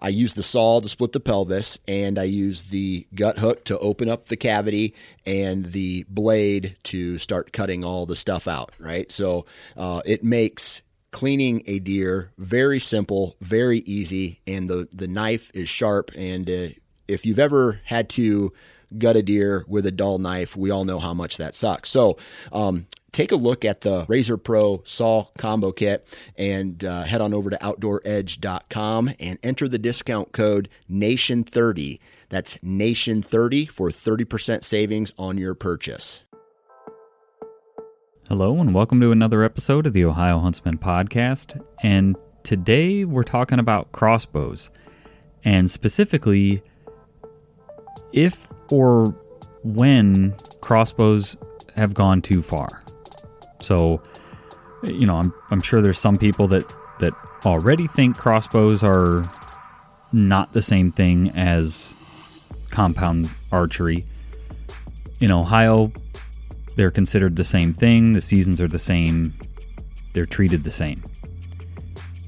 [0.00, 3.78] I use the saw to split the pelvis, and I use the gut hook to
[3.78, 4.94] open up the cavity,
[5.26, 8.72] and the blade to start cutting all the stuff out.
[8.78, 9.46] Right, so
[9.76, 15.68] uh, it makes cleaning a deer very simple, very easy, and the the knife is
[15.68, 16.10] sharp.
[16.16, 16.68] And uh,
[17.06, 18.52] if you've ever had to
[18.96, 21.90] gut a deer with a dull knife, we all know how much that sucks.
[21.90, 22.16] So
[22.52, 26.06] um, take a look at the Razor Pro Saw Combo Kit
[26.36, 32.00] and uh, head on over to OutdoorEdge.com and enter the discount code NATION30.
[32.28, 36.22] That's NATION30 for 30% savings on your purchase.
[38.28, 41.64] Hello, and welcome to another episode of the Ohio Huntsman Podcast.
[41.82, 44.70] And today we're talking about crossbows,
[45.44, 46.62] and specifically
[48.12, 49.06] if or
[49.64, 51.36] when crossbows
[51.74, 52.82] have gone too far.
[53.60, 54.02] So,
[54.82, 57.12] you know, I'm I'm sure there's some people that that
[57.44, 59.24] already think crossbows are
[60.12, 61.94] not the same thing as
[62.70, 64.04] compound archery.
[65.20, 65.92] In Ohio,
[66.76, 68.12] they're considered the same thing.
[68.12, 69.34] The seasons are the same.
[70.12, 71.02] They're treated the same.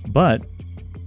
[0.09, 0.45] But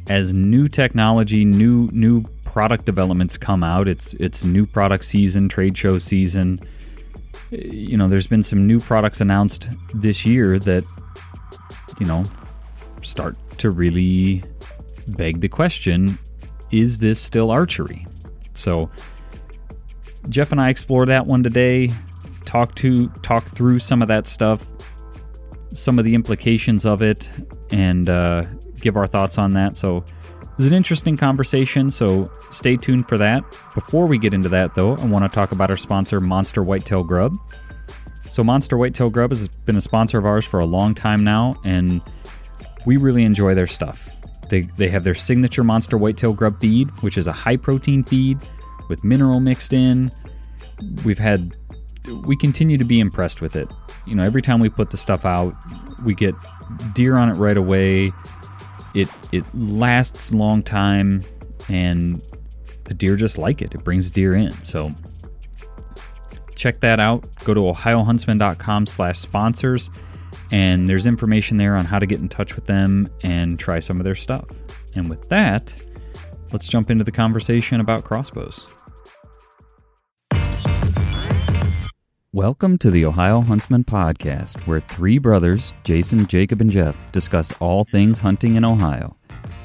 [0.07, 5.77] as new technology, new new product developments come out, it's it's new product season, trade
[5.77, 6.59] show season
[7.53, 10.83] you know, there's been some new products announced this year that,
[11.99, 12.23] you know,
[13.01, 14.43] start to really
[15.09, 16.17] beg the question
[16.71, 18.05] is this still archery?
[18.55, 18.89] So,
[20.29, 21.93] Jeff and I explore that one today,
[22.45, 24.65] talk to talk through some of that stuff,
[25.73, 27.29] some of the implications of it,
[27.71, 28.45] and uh,
[28.79, 29.77] give our thoughts on that.
[29.77, 30.03] So
[30.53, 33.43] it was an interesting conversation, so stay tuned for that.
[33.73, 37.03] Before we get into that, though, I want to talk about our sponsor, Monster Whitetail
[37.03, 37.35] Grub.
[38.29, 41.55] So, Monster Whitetail Grub has been a sponsor of ours for a long time now,
[41.63, 42.03] and
[42.85, 44.11] we really enjoy their stuff.
[44.49, 48.37] They, they have their signature Monster Whitetail Grub feed, which is a high protein feed
[48.89, 50.11] with mineral mixed in.
[51.03, 51.57] We've had,
[52.25, 53.67] we continue to be impressed with it.
[54.05, 55.55] You know, every time we put the stuff out,
[56.03, 56.35] we get
[56.93, 58.11] deer on it right away
[58.93, 61.23] it it lasts a long time,
[61.69, 62.21] and
[62.85, 63.73] the deer just like it.
[63.73, 64.61] It brings deer in.
[64.63, 64.91] So
[66.55, 67.27] check that out.
[67.43, 69.89] Go to ohiohuntsman.com slash sponsors,
[70.51, 73.99] and there's information there on how to get in touch with them and try some
[73.99, 74.47] of their stuff.
[74.95, 75.73] And with that,
[76.51, 78.67] let's jump into the conversation about crossbows.
[82.35, 87.83] Welcome to the Ohio Huntsman Podcast, where three brothers, Jason, Jacob, and Jeff, discuss all
[87.83, 89.15] things hunting in Ohio.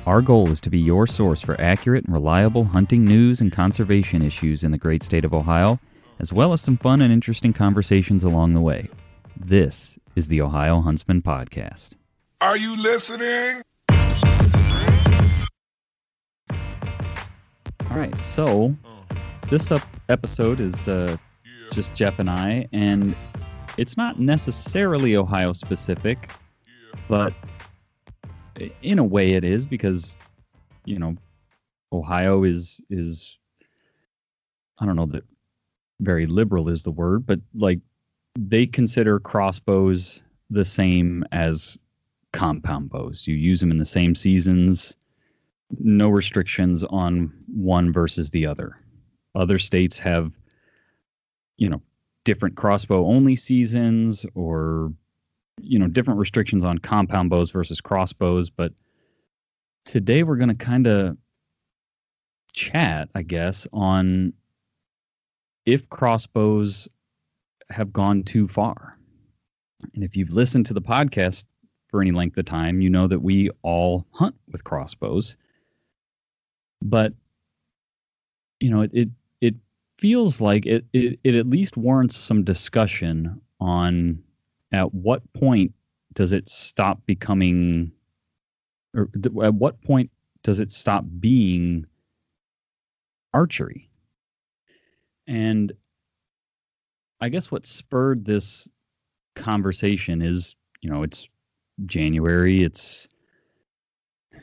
[0.05, 4.21] Our goal is to be your source for accurate and reliable hunting news and conservation
[4.21, 5.81] issues in the great state of Ohio,
[6.19, 8.91] as well as some fun and interesting conversations along the way.
[9.35, 11.97] This is the Ohio Huntsman Podcast.
[12.43, 13.63] Are you listening?
[17.91, 18.77] All right, so
[19.49, 19.73] this
[20.11, 21.17] episode is uh,
[21.73, 23.15] just Jeff and I, and
[23.77, 26.31] it's not necessarily Ohio specific,
[27.09, 27.33] but
[28.83, 30.17] in a way it is because
[30.85, 31.17] you know
[31.93, 33.39] Ohio is is
[34.79, 35.25] I don't know that
[36.01, 37.81] very liberal is the word, but like
[38.37, 41.79] they consider crossbows the same as
[42.33, 43.27] compound bows.
[43.27, 44.97] You use them in the same seasons,
[45.79, 48.77] no restrictions on one versus the other.
[49.35, 50.39] Other states have
[51.59, 51.83] you know
[52.25, 54.93] different crossbow only seasons or
[55.61, 58.73] you know different restrictions on compound bows versus crossbows, but
[59.85, 61.17] today we're going to kind of
[62.53, 64.33] chat, I guess, on
[65.65, 66.89] if crossbows
[67.71, 68.97] have gone too far.
[69.95, 71.45] And if you've listened to the podcast
[71.89, 75.37] for any length of time, you know that we all hunt with crossbows.
[76.83, 77.15] But
[78.61, 79.09] you know, it it,
[79.99, 84.23] feels like it, it it at least warrants some discussion on
[84.73, 85.75] at what point
[86.15, 87.93] does it stop becoming
[88.95, 89.11] or
[89.43, 90.11] at what point
[90.43, 91.85] does it stop being
[93.35, 93.91] archery?
[95.27, 95.73] And
[97.21, 98.69] I guess what spurred this
[99.35, 101.29] conversation is, you know, it's
[101.87, 103.09] January, it's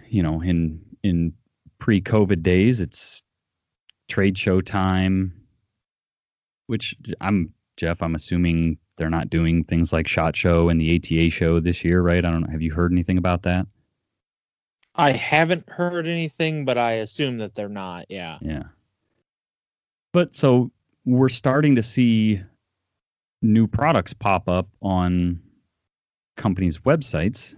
[0.09, 1.33] you know, in in
[1.79, 3.23] pre-COVID days, it's
[4.07, 5.44] trade show time,
[6.67, 11.29] which I'm Jeff, I'm assuming they're not doing things like Shot Show and the ATA
[11.29, 12.23] show this year, right?
[12.23, 12.51] I don't know.
[12.51, 13.67] Have you heard anything about that?
[14.95, 18.05] I haven't heard anything, but I assume that they're not.
[18.09, 18.37] Yeah.
[18.41, 18.63] Yeah.
[20.13, 20.71] But so
[21.03, 22.41] we're starting to see
[23.41, 25.41] new products pop up on
[26.37, 27.55] companies' websites,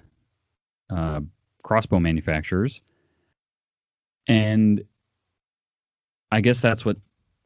[0.90, 1.22] uh,
[1.64, 2.82] crossbow manufacturers.
[4.28, 4.84] And
[6.32, 6.98] I guess that's what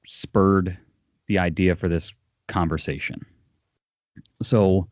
[0.05, 0.77] spurred
[1.27, 2.13] the idea for this
[2.47, 3.25] conversation.
[4.41, 4.87] So,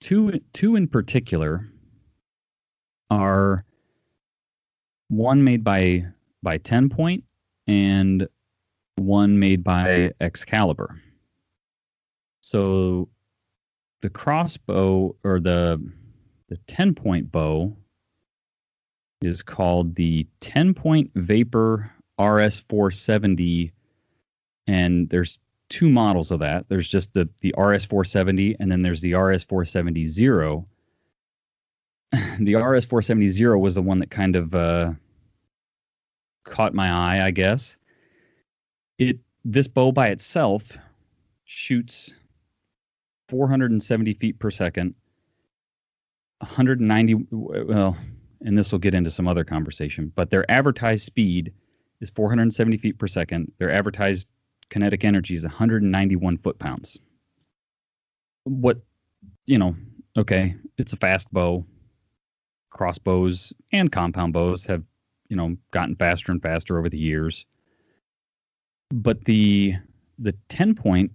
[0.00, 1.60] two two in particular
[3.10, 3.64] are
[5.08, 6.06] one made by
[6.42, 7.24] by Ten Point
[7.66, 8.28] and
[8.96, 11.00] one made by Excalibur.
[12.40, 13.08] So
[14.00, 15.82] the crossbow or the
[16.48, 17.76] the 10 point bow
[19.20, 23.72] is called the 10 point Vapor RS470
[24.68, 26.68] and there's two models of that.
[26.68, 30.66] There's just the the RS470 and then there's the RS470 Xero.
[32.12, 34.92] the RS470 Xero was the one that kind of uh,
[36.44, 37.78] caught my eye, I guess.
[38.98, 40.76] It this bow by itself
[41.44, 42.14] shoots
[43.28, 44.94] 470 feet per second,
[46.38, 47.96] 190 well,
[48.42, 51.52] and this will get into some other conversation, but their advertised speed
[52.00, 53.52] is 470 feet per second.
[53.58, 54.26] Their advertised
[54.70, 56.98] kinetic energy is 191 foot pounds.
[58.44, 58.78] What,
[59.46, 59.76] you know,
[60.16, 61.64] okay, it's a fast bow.
[62.70, 64.82] Crossbows and compound bows have,
[65.28, 67.46] you know, gotten faster and faster over the years.
[68.90, 69.74] But the
[70.18, 71.12] the 10 point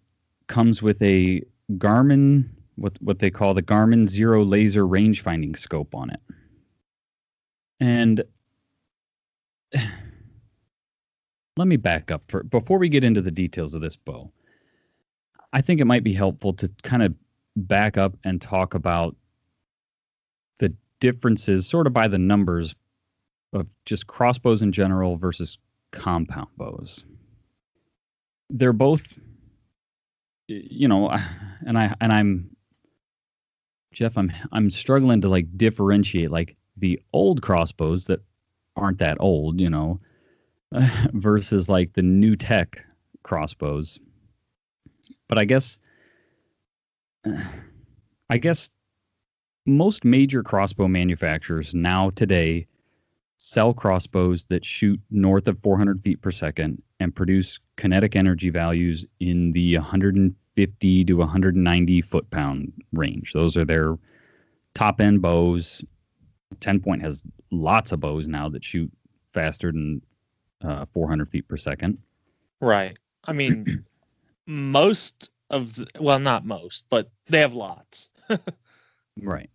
[0.48, 5.96] comes with a Garmin what what they call the Garmin Xero Laser range finding scope
[5.96, 6.20] on it.
[7.80, 8.24] And
[11.58, 14.32] let me back up for before we get into the details of this bow.
[15.52, 17.14] I think it might be helpful to kind of
[17.56, 19.16] back up and talk about
[20.58, 22.76] the differences, sort of by the numbers,
[23.54, 25.60] of just crossbows in general versus
[25.92, 27.06] compound bows.
[28.50, 29.14] They're both,
[30.48, 31.16] you know,
[31.68, 32.56] and I and I'm
[33.92, 34.18] Jeff.
[34.18, 38.22] I'm I'm struggling to like differentiate like the old crossbows that
[38.76, 40.00] aren't that old, you know,
[41.14, 42.86] versus like the new tech
[43.24, 44.00] crossbows.
[45.28, 45.78] But I guess
[48.30, 48.70] I guess
[49.66, 52.68] most major crossbow manufacturers now today
[53.38, 59.06] sell crossbows that shoot north of 400 feet per second and produce kinetic energy values
[59.20, 63.34] in the 150 to 190 foot pound range.
[63.34, 63.98] Those are their
[64.74, 65.84] top end bows.
[66.60, 68.92] 10 point has lots of bows now that shoot
[69.34, 70.02] faster than
[70.64, 71.98] uh, 400 feet per second.
[72.62, 72.98] Right.
[73.26, 73.86] I mean,
[74.48, 78.10] most of the, well, not most, but they have lots.
[79.22, 79.50] right.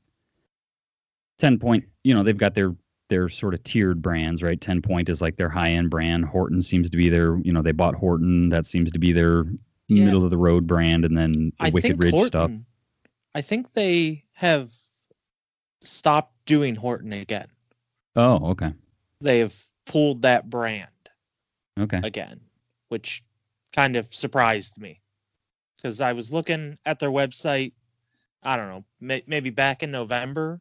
[1.38, 2.74] 10 point, you know, they've got their
[3.08, 4.60] their sort of tiered brands, right?
[4.60, 6.24] 10 point is like their high end brand.
[6.24, 8.50] Horton seems to be their, you know, they bought Horton.
[8.50, 9.44] That seems to be their
[9.88, 10.04] yeah.
[10.04, 11.04] middle of the road brand.
[11.04, 12.50] And then the I Wicked Ridge Horton, stuff.
[13.34, 14.70] I think they have
[15.80, 17.48] stopped doing Horton again.
[18.16, 18.72] Oh, okay.
[19.20, 20.90] They have pulled that brand.
[21.78, 22.00] Okay.
[22.02, 22.40] Again,
[22.88, 23.22] which
[23.72, 25.00] kind of surprised me
[25.76, 27.72] because I was looking at their website.
[28.42, 30.60] I don't know, may, maybe back in November,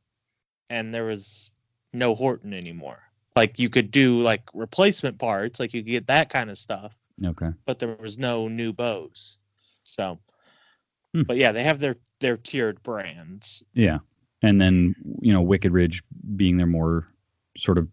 [0.69, 1.51] and there was
[1.93, 2.99] no Horton anymore.
[3.35, 6.95] Like you could do like replacement parts, like you could get that kind of stuff.
[7.23, 7.49] Okay.
[7.65, 9.39] But there was no new bows.
[9.83, 10.19] So,
[11.13, 11.23] hmm.
[11.23, 13.63] but yeah, they have their their tiered brands.
[13.73, 13.99] Yeah,
[14.41, 16.03] and then you know Wicked Ridge
[16.35, 17.07] being their more
[17.55, 17.87] sort of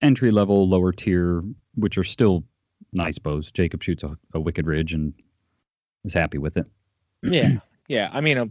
[0.00, 1.42] entry level, lower tier,
[1.74, 2.44] which are still
[2.92, 3.50] nice bows.
[3.50, 5.14] Jacob shoots a, a Wicked Ridge and
[6.04, 6.66] is happy with it.
[7.22, 8.10] yeah, yeah.
[8.12, 8.50] I mean, a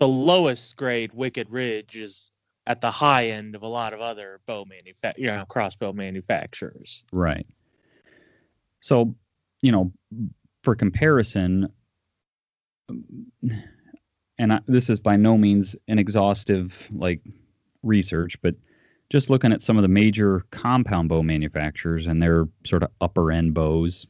[0.00, 2.32] the lowest grade Wicked Ridge is
[2.66, 7.04] at the high end of a lot of other bow manufa- you know, crossbow manufacturers.
[7.12, 7.46] Right.
[8.80, 9.14] So,
[9.60, 9.92] you know,
[10.64, 11.68] for comparison,
[14.38, 17.20] and I, this is by no means an exhaustive like
[17.82, 18.54] research, but
[19.10, 23.30] just looking at some of the major compound bow manufacturers and their sort of upper
[23.32, 24.06] end bows,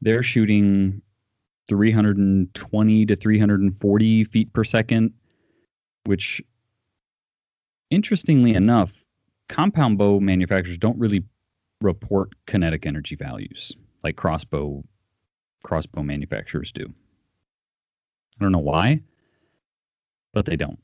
[0.00, 1.02] they're shooting
[1.68, 5.12] 320 to 340 feet per second,
[6.04, 6.40] which,
[7.90, 9.04] interestingly enough,
[9.48, 11.24] compound bow manufacturers don't really
[11.80, 14.82] report kinetic energy values like crossbow
[15.64, 16.86] crossbow manufacturers do.
[18.40, 19.02] I don't know why,
[20.32, 20.78] but they don't.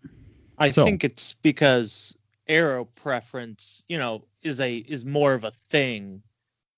[0.58, 2.16] I So- think it's because
[2.46, 6.22] arrow preference, you know, is a is more of a thing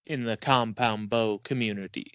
[0.06, 2.12] in the compound bow community.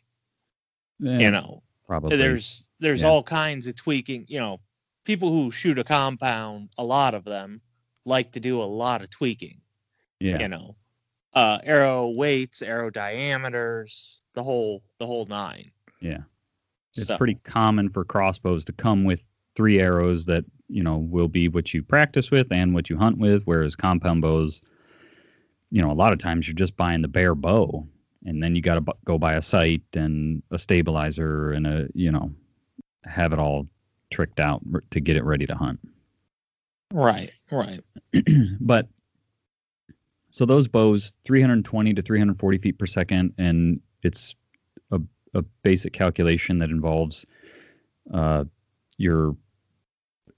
[1.06, 3.08] Eh, You know, probably there's there's yeah.
[3.10, 4.26] all kinds of tweaking.
[4.30, 4.60] You know,
[5.04, 7.62] people who shoot a compound, a lot of them
[8.06, 9.62] like to do a lot of tweaking.
[10.20, 10.76] yeah, You know,
[11.34, 15.72] uh, arrow weights, arrow diameters, the whole the whole nine.
[16.00, 16.24] yeah.
[16.96, 19.24] It's So- pretty common for crossbows to come with
[19.56, 23.18] three arrows that you know will be what you practice with and what you hunt
[23.18, 24.62] with, whereas compound bows,
[25.70, 27.84] you know, a lot of times you're just buying the bare bow,
[28.26, 31.88] and then you got to bu- go buy a sight and a stabilizer and a
[31.94, 32.32] you know
[33.04, 33.68] have it all
[34.10, 35.80] tricked out r- to get it ready to hunt.
[36.94, 37.80] Right, right.
[38.60, 38.88] but
[40.32, 44.36] so those bows 320 to 340 feet per second and it's
[44.92, 45.00] a,
[45.34, 47.26] a basic calculation that involves
[48.14, 48.46] uh,
[49.02, 49.36] your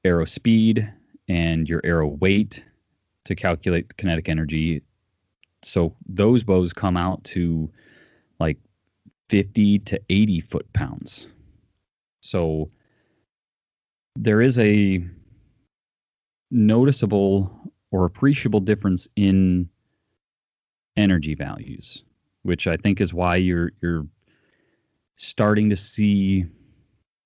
[0.04, 0.92] arrow speed
[1.28, 2.64] and your arrow weight
[3.26, 4.82] to calculate the kinetic energy.
[5.62, 7.72] So those bows come out to
[8.40, 8.58] like
[9.30, 11.28] 50 to 80 foot pounds.
[12.22, 12.72] So
[14.16, 15.04] there is a
[16.52, 19.70] noticeable or appreciable difference in
[20.96, 22.04] energy values,
[22.44, 24.08] which I think is why you're you're
[25.16, 26.46] starting to see,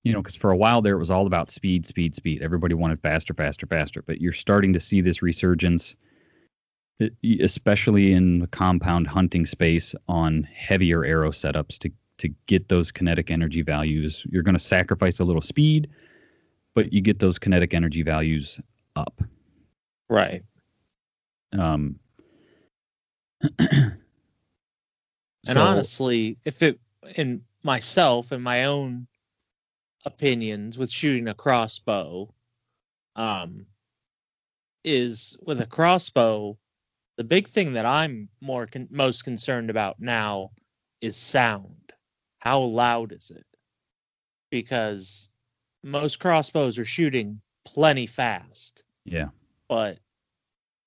[0.08, 2.42] you know, because for a while there it was all about speed, speed, speed.
[2.42, 4.02] Everybody wanted faster, faster, faster.
[4.02, 5.96] But you're starting to see this resurgence,
[7.40, 13.30] especially in the compound hunting space, on heavier arrow setups to to get those kinetic
[13.30, 14.26] energy values.
[14.28, 15.88] You're going to sacrifice a little speed,
[16.74, 18.60] but you get those kinetic energy values
[18.96, 19.20] up.
[20.08, 20.42] Right.
[21.52, 22.00] Um,
[25.46, 26.80] And so- honestly, if it
[27.14, 29.06] in myself and my own
[30.04, 32.32] opinions with shooting a crossbow,
[33.16, 33.66] um,
[34.84, 36.58] is with a crossbow,
[37.16, 40.50] the big thing that I'm more con- most concerned about now
[41.00, 41.92] is sound.
[42.38, 43.44] How loud is it?
[44.50, 45.30] Because
[45.82, 49.28] most crossbows are shooting plenty fast yeah,
[49.68, 49.98] but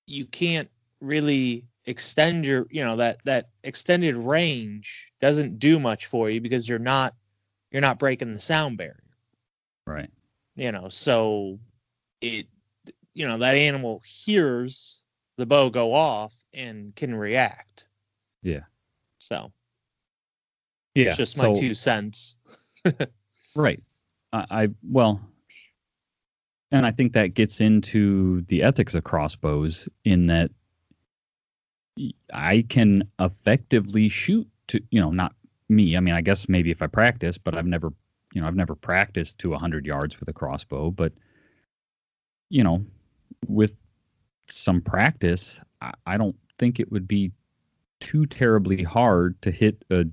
[0.05, 6.29] you can't really extend your you know that that extended range doesn't do much for
[6.29, 7.15] you because you're not
[7.71, 9.03] you're not breaking the sound barrier
[9.87, 10.09] right.
[10.55, 11.59] you know so
[12.21, 12.47] it
[13.13, 15.03] you know that animal hears
[15.37, 17.87] the bow go off and can react
[18.43, 18.61] Yeah.
[19.19, 19.51] so
[20.95, 22.35] Yeah, it's just my so- two cents
[23.55, 23.83] Right.
[24.33, 25.21] I, I well,
[26.71, 30.51] and I think that gets into the ethics of crossbows in that
[32.33, 35.35] I can effectively shoot to you know not
[35.71, 35.97] me.
[35.97, 37.91] I mean, I guess maybe if I practice, but I've never
[38.33, 40.91] you know I've never practiced to hundred yards with a crossbow.
[40.91, 41.13] But
[42.49, 42.85] you know,
[43.47, 43.73] with
[44.47, 47.31] some practice, I, I don't think it would be
[47.99, 50.05] too terribly hard to hit a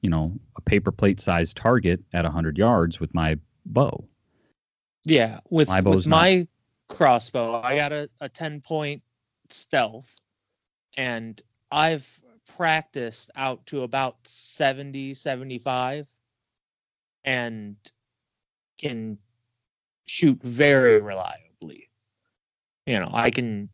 [0.00, 4.04] you know a paper plate sized target at 100 yards with my bow
[5.04, 6.48] Yeah, with My with my
[6.88, 9.02] crossbow, I got a, a 10 point
[9.50, 10.14] stealth
[10.96, 12.22] and I've
[12.56, 16.10] practiced out to about 70, 75
[17.24, 17.76] and
[18.78, 19.18] can
[20.06, 21.88] shoot very reliably.
[22.86, 23.68] You know, I can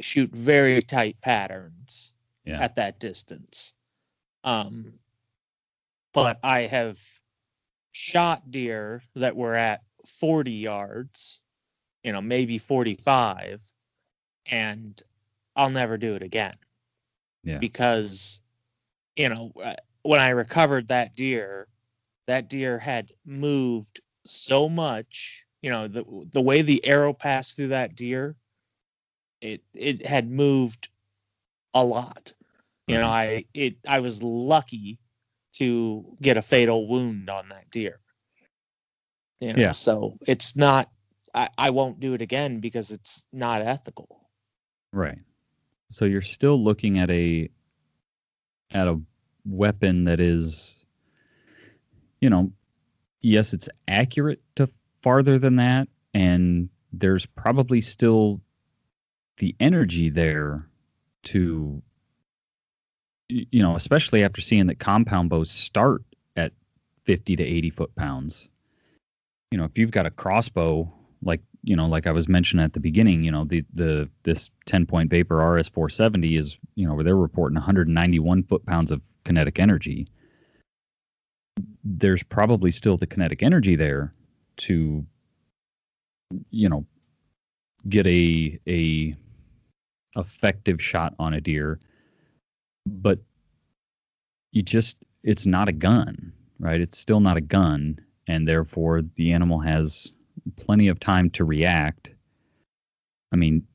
[0.00, 2.12] shoot very tight patterns
[2.44, 2.60] Yeah.
[2.60, 3.74] at that distance.
[4.44, 4.98] Um,
[6.12, 6.98] but I have
[7.92, 11.40] shot deer that were at 40 yards,
[12.02, 13.62] you know, maybe 45,
[14.46, 15.00] and
[15.54, 16.56] I'll never do it again.
[17.44, 17.58] Yeah.
[17.58, 18.40] Because,
[19.16, 21.68] you know, uh, when I recovered that deer,
[22.26, 27.68] that deer had moved so much, you know, the the way the arrow passed through
[27.68, 28.36] that deer,
[29.40, 30.88] it it had moved
[31.74, 32.32] a lot.
[32.88, 34.98] You know, I it I was lucky
[35.54, 38.00] to get a fatal wound on that deer.
[39.40, 39.60] You know?
[39.60, 39.72] Yeah.
[39.72, 40.90] So it's not.
[41.34, 44.28] I, I won't do it again because it's not ethical.
[44.92, 45.22] Right.
[45.92, 47.50] So you're still looking at a
[48.70, 49.00] at a
[49.44, 50.84] weapon that is
[52.20, 52.52] you know,
[53.20, 54.68] yes, it's accurate to
[55.02, 58.40] farther than that and there's probably still
[59.38, 60.66] the energy there
[61.24, 61.82] to
[63.28, 66.02] you know, especially after seeing that compound bows start
[66.36, 66.52] at
[67.04, 68.50] 50 to 80 foot pounds.
[69.50, 70.92] You know, if you've got a crossbow
[71.22, 74.50] like you know, like I was mentioning at the beginning, you know, the the this
[74.66, 79.00] 10 point Vapor RS 470 is, you know, where they're reporting 191 foot pounds of
[79.24, 80.06] kinetic energy.
[81.84, 84.12] There's probably still the kinetic energy there
[84.58, 85.06] to,
[86.50, 86.86] you know,
[87.88, 89.14] get a a
[90.16, 91.78] effective shot on a deer,
[92.86, 93.20] but
[94.50, 96.80] you just it's not a gun, right?
[96.80, 100.10] It's still not a gun, and therefore the animal has
[100.56, 102.14] plenty of time to react.
[103.32, 103.66] I mean,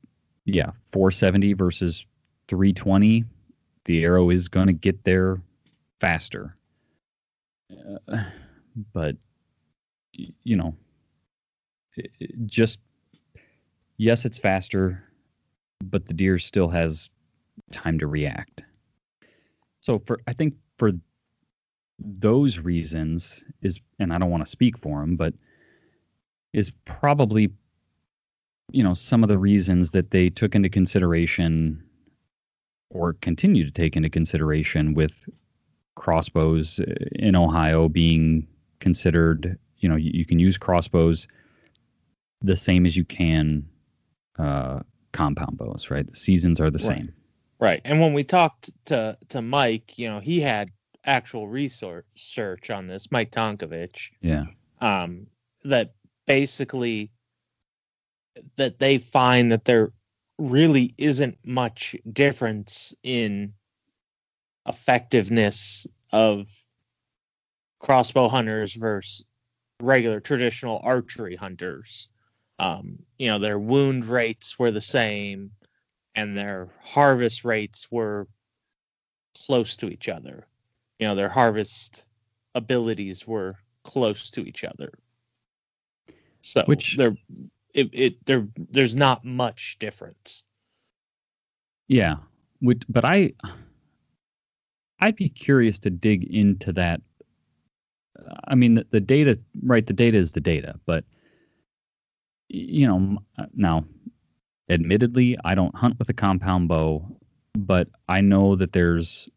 [0.45, 2.05] yeah, 470 versus
[2.47, 3.25] 320,
[3.85, 5.41] the arrow is going to get there
[5.99, 6.53] faster.
[8.07, 8.23] Uh,
[8.93, 9.17] but,
[10.13, 10.75] you know,
[11.95, 12.79] it- it just,
[13.97, 15.03] yes, it's faster,
[15.83, 17.09] but the deer still has
[17.71, 18.63] time to react.
[19.81, 20.91] So, for, I think for
[21.99, 25.33] those reasons is, and I don't want to speak for them, but
[26.53, 27.51] is probably
[28.71, 31.83] you know some of the reasons that they took into consideration
[32.89, 35.27] or continue to take into consideration with
[35.95, 36.79] crossbows
[37.13, 38.47] in Ohio being
[38.79, 41.27] considered you know you, you can use crossbows
[42.41, 43.67] the same as you can
[44.37, 44.79] uh,
[45.11, 46.99] compound bows right the seasons are the Right.
[46.99, 47.13] same
[47.59, 47.81] Right.
[47.85, 50.69] And when we talked to to Mike, you know, he had
[51.03, 54.45] actual research search on this, Mike Tonkovich, yeah
[54.79, 55.27] um,
[55.63, 55.95] that
[56.27, 57.11] basically
[58.57, 59.91] that they find that there
[60.37, 63.53] really isn't much difference in
[64.67, 66.47] effectiveness of
[67.79, 69.25] crossbow hunters versus
[69.81, 72.09] regular traditional archery hunters.
[72.59, 75.51] Um, you know, their wound rates were the same
[76.15, 78.27] and their harvest rates were
[79.45, 80.47] close to each other.
[80.99, 82.05] You know, their harvest
[82.55, 84.91] abilities were close to each other.
[86.41, 87.17] So Which- there
[87.73, 90.43] it, it there there's not much difference.
[91.87, 92.17] Yeah,
[92.61, 93.33] would but I
[94.99, 97.01] I'd be curious to dig into that.
[98.47, 99.85] I mean, the, the data, right?
[99.85, 101.05] The data is the data, but
[102.49, 103.85] you know, uh, now,
[104.69, 107.05] admittedly, I don't hunt with a compound bow,
[107.55, 109.29] but I know that there's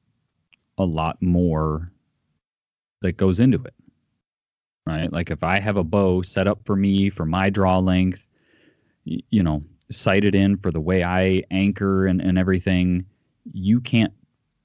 [0.79, 1.91] a lot more
[3.03, 3.75] that goes into it,
[4.91, 5.13] right?
[5.13, 8.27] Like if I have a bow set up for me for my draw length,
[9.05, 13.07] you know, sighted in for the way I anchor and, and everything,
[13.53, 14.13] you can't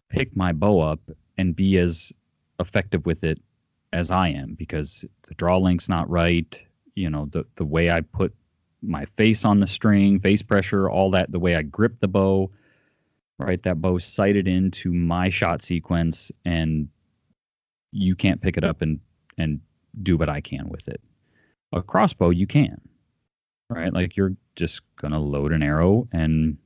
[0.10, 1.00] pick my bow up
[1.38, 2.14] and be as
[2.60, 3.42] effective with it
[3.92, 6.64] as I am because the draw length's not right.
[6.96, 8.34] You know, the the way I put
[8.82, 12.52] my face on the string, face pressure, all that, the way I grip the bow,
[13.38, 13.62] right?
[13.64, 16.90] That bow sighted into my shot sequence and
[17.92, 19.00] you can't pick it up and
[19.38, 19.62] and
[20.02, 21.02] do what I can with it.
[21.72, 22.82] A crossbow you can.
[23.70, 23.92] Right?
[23.92, 26.58] Like you're just gonna load an arrow and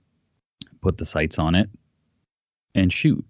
[0.82, 1.70] put the sights on it
[2.76, 3.26] and shoot.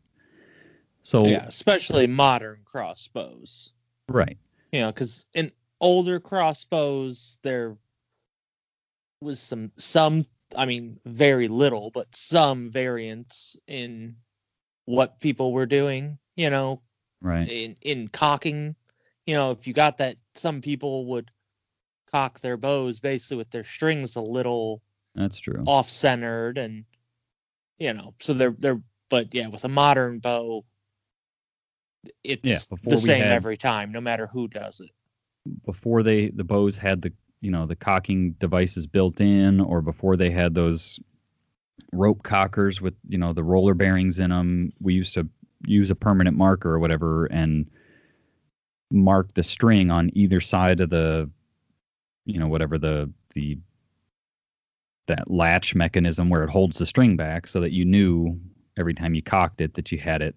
[1.03, 3.73] So Yeah, especially modern crossbows.
[4.07, 4.37] right.
[4.71, 7.77] You know, because in older crossbows there
[9.21, 10.21] was some some
[10.55, 14.15] I mean very little, but some variance in
[14.85, 16.17] what people were doing.
[16.35, 16.81] You know,
[17.21, 17.47] Right.
[17.49, 18.75] in in cocking.
[19.29, 21.29] You know, if you got that, some people would
[22.11, 24.81] cock their bows basically with their strings a little
[25.13, 25.63] That's true.
[25.67, 26.85] off centered and
[27.77, 30.65] you know so they're they're but yeah with a modern bow
[32.23, 34.89] it's Yeah, the same had- every time no matter who does it
[35.63, 40.17] Before they the bows had the you know the cocking devices built in, or before
[40.17, 40.99] they had those
[41.93, 45.29] rope cockers with you know the roller bearings in them, we used to
[45.67, 47.69] use a permanent marker or whatever and
[48.91, 51.29] mark the string on either side of the
[52.25, 53.57] you know whatever the the
[55.07, 58.39] that latch mechanism where it holds the string back so that you knew
[58.77, 60.35] every time you cocked it that you had it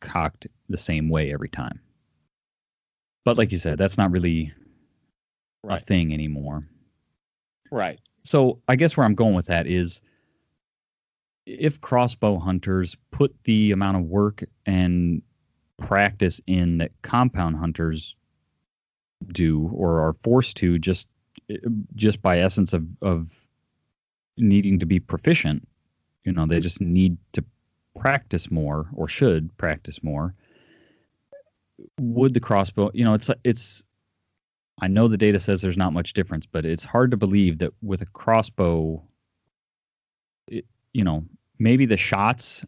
[0.00, 1.80] cocked the same way every time.
[3.24, 4.52] But like you said, that's not really
[5.66, 6.62] a thing anymore.
[7.70, 10.02] right So I guess where I'm going with that is
[11.46, 15.22] if crossbow hunters put the amount of work and
[15.86, 18.16] practice in that compound hunters
[19.30, 21.08] do or are forced to just
[21.94, 23.48] just by essence of of
[24.36, 25.66] needing to be proficient.
[26.24, 27.44] You know, they just need to
[27.98, 30.34] practice more or should practice more.
[32.00, 33.84] Would the crossbow, you know, it's it's
[34.80, 37.72] I know the data says there's not much difference, but it's hard to believe that
[37.82, 39.02] with a crossbow
[40.48, 41.24] it, you know,
[41.58, 42.64] maybe the shots,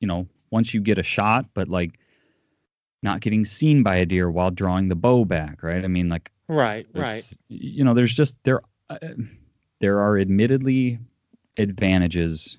[0.00, 1.98] you know, once you get a shot, but like
[3.02, 5.84] not getting seen by a deer while drawing the bow back, right?
[5.84, 7.32] I mean, like right, right.
[7.48, 8.98] You know, there's just there uh,
[9.80, 10.98] there are admittedly
[11.56, 12.58] advantages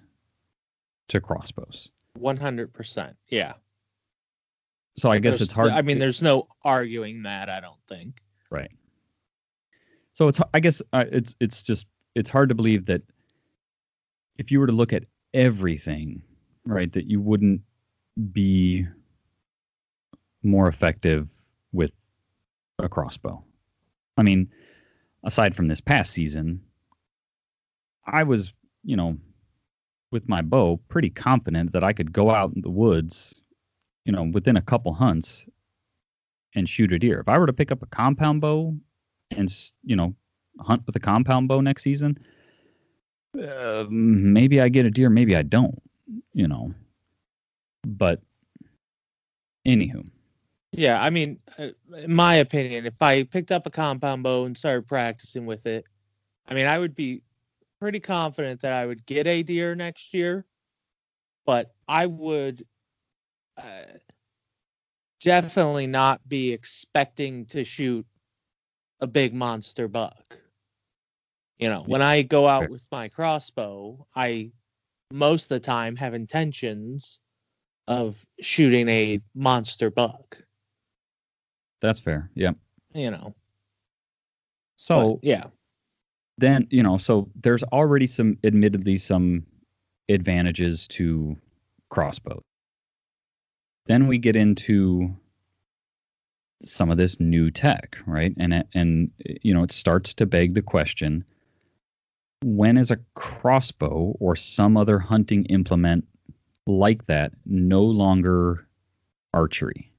[1.10, 1.90] to crossbows.
[2.18, 3.54] One hundred percent, yeah.
[4.96, 5.72] So I guess there's, it's hard.
[5.72, 7.50] I mean, there's no arguing that.
[7.50, 8.22] I don't think.
[8.50, 8.72] Right.
[10.14, 13.04] So it's I guess uh, it's it's just it's hard to believe that
[14.38, 16.22] if you were to look at everything,
[16.66, 17.62] right, that you wouldn't
[18.34, 18.88] be
[20.44, 21.32] more effective
[21.72, 21.92] with
[22.80, 23.44] a crossbow.
[24.18, 24.50] I mean,
[25.24, 26.62] aside from this past season,
[28.06, 29.18] I was, you know,
[30.12, 33.42] with my bow pretty confident that I could go out in the woods,
[34.06, 35.46] you know, within a couple hunts
[36.56, 37.20] and shoot a deer.
[37.20, 38.76] If I were to pick up a compound bow
[39.32, 40.16] and, you know,
[40.60, 42.18] hunt with a compound bow next season,
[43.40, 45.80] uh, maybe I get a deer, maybe I don't,
[46.34, 46.74] you know.
[47.86, 48.22] But
[49.68, 50.10] anywho,
[50.72, 54.58] yeah, I mean, uh, in my opinion, if I picked up a compound bow and
[54.58, 55.86] started practicing with it,
[56.48, 57.22] I mean, I would be
[57.80, 60.46] pretty confident that I would get a deer next year,
[61.46, 62.66] but I would
[63.58, 63.84] uh,
[65.22, 68.06] definitely not be expecting to shoot
[69.00, 70.42] a big monster buck.
[71.58, 74.52] You know, when I go out with my crossbow, I
[75.12, 77.22] most of the time have intentions
[77.88, 80.46] of shooting a monster buck.
[81.82, 82.30] That's fair.
[82.36, 82.52] Yeah.
[82.94, 83.36] You know.
[84.78, 85.46] So but, yeah.
[86.38, 89.46] Then you know, so there's already some, admittedly, some
[90.08, 91.38] advantages to
[91.90, 92.42] crossbow.
[93.86, 95.10] Then we get into
[96.62, 98.34] some of this new tech, right?
[98.38, 101.26] And and you know, it starts to beg the question:
[102.44, 106.08] When is a crossbow or some other hunting implement
[106.66, 108.68] like that no longer
[109.34, 109.92] archery?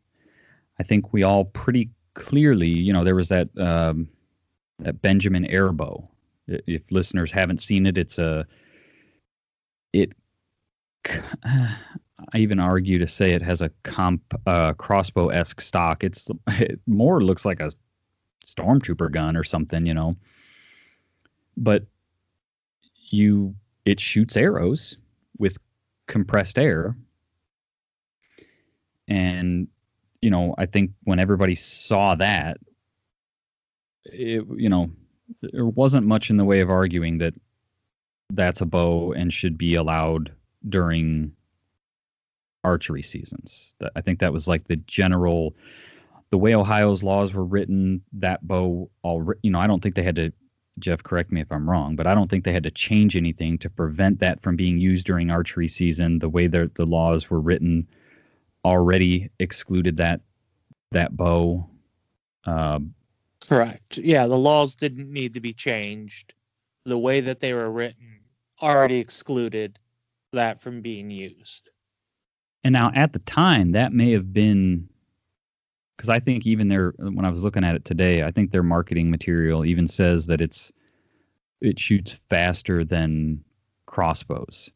[0.80, 4.08] I think we all pretty clearly, you know, there was that um,
[4.78, 6.08] that Benjamin airbow.
[6.48, 8.46] If listeners haven't seen it, it's a
[9.92, 10.12] it.
[12.32, 16.02] I even argue to say it has a comp uh, crossbow esque stock.
[16.02, 17.72] It's it more looks like a
[18.42, 20.14] stormtrooper gun or something, you know.
[21.58, 21.84] But
[23.10, 24.96] you it shoots arrows
[25.36, 25.58] with
[26.06, 26.94] compressed air
[29.06, 29.68] and
[30.22, 32.58] you know, I think when everybody saw that,
[34.04, 34.90] it, you know,
[35.40, 37.34] there wasn't much in the way of arguing that
[38.30, 40.32] that's a bow and should be allowed
[40.68, 41.32] during
[42.64, 43.74] archery seasons.
[43.96, 45.54] I think that was like the general,
[46.30, 48.02] the way Ohio's laws were written.
[48.14, 50.32] That bow, all you know, I don't think they had to.
[50.78, 53.58] Jeff, correct me if I'm wrong, but I don't think they had to change anything
[53.58, 56.20] to prevent that from being used during archery season.
[56.20, 57.88] The way that the laws were written
[58.64, 60.20] already excluded that
[60.92, 61.68] that bow.
[62.44, 62.94] Um,
[63.46, 63.98] Correct.
[63.98, 66.34] Yeah, the laws didn't need to be changed.
[66.84, 68.20] The way that they were written
[68.60, 69.78] already excluded
[70.32, 71.70] that from being used.
[72.64, 74.88] And now at the time, that may have been
[75.96, 78.62] because I think even their when I was looking at it today, I think their
[78.62, 80.72] marketing material even says that it's
[81.60, 83.44] it shoots faster than
[83.86, 84.70] crossbows.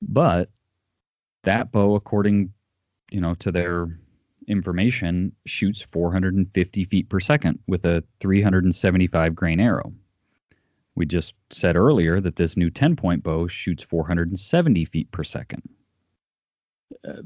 [0.00, 0.50] But
[1.42, 2.52] that bow, according
[3.14, 3.86] you know to their
[4.48, 9.94] information, shoots 450 feet per second with a 375 grain arrow.
[10.96, 15.62] We just said earlier that this new 10 point bow shoots 470 feet per second.
[17.06, 17.22] Uh,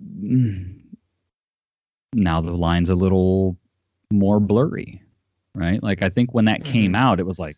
[2.13, 3.57] now the line's a little
[4.13, 5.03] more blurry,
[5.55, 5.83] right?
[5.83, 6.73] Like I think when that mm-hmm.
[6.73, 7.57] came out, it was like,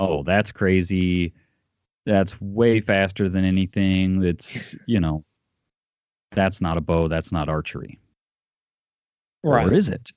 [0.00, 1.32] oh, that's crazy.
[2.06, 4.18] That's way faster than anything.
[4.18, 5.24] That's, you know,
[6.32, 7.08] that's not a bow.
[7.08, 7.98] That's not archery.
[9.44, 9.66] Right.
[9.66, 10.10] Or is it?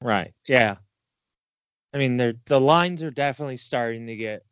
[0.00, 0.32] Right.
[0.46, 0.76] Yeah.
[1.92, 4.44] I mean, they the lines are definitely starting to get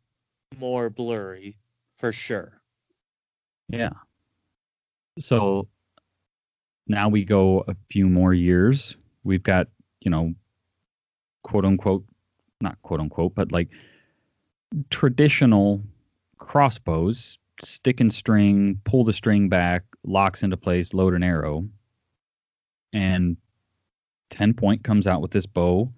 [0.57, 1.57] more blurry
[1.97, 2.61] for sure.
[3.69, 3.91] Yeah.
[5.19, 5.67] So
[6.87, 8.97] now we go a few more years.
[9.23, 9.67] We've got,
[10.01, 10.33] you know,
[11.43, 12.05] quote unquote,
[12.61, 13.69] not quote unquote, but like
[14.89, 15.81] traditional
[16.37, 21.67] crossbows, stick and string, pull the string back, locks into place, load an arrow.
[22.93, 23.37] And
[24.29, 25.91] 10 point comes out with this bow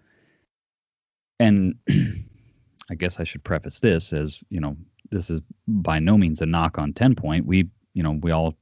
[1.39, 1.75] and
[2.89, 4.77] I guess I should preface this as you know
[5.11, 7.45] this is by no means a knock on ten point.
[7.45, 8.55] We you know we all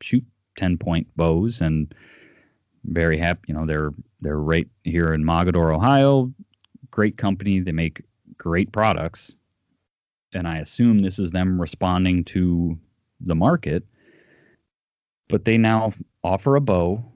[0.00, 0.24] shoot
[0.56, 1.94] ten point bows and
[2.84, 3.40] very happy.
[3.48, 6.32] You know they're they're right here in Mogadore, Ohio.
[6.90, 7.60] Great company.
[7.60, 8.02] They make
[8.36, 9.36] great products,
[10.32, 12.78] and I assume this is them responding to
[13.20, 13.84] the market.
[15.28, 17.12] But they now offer a bow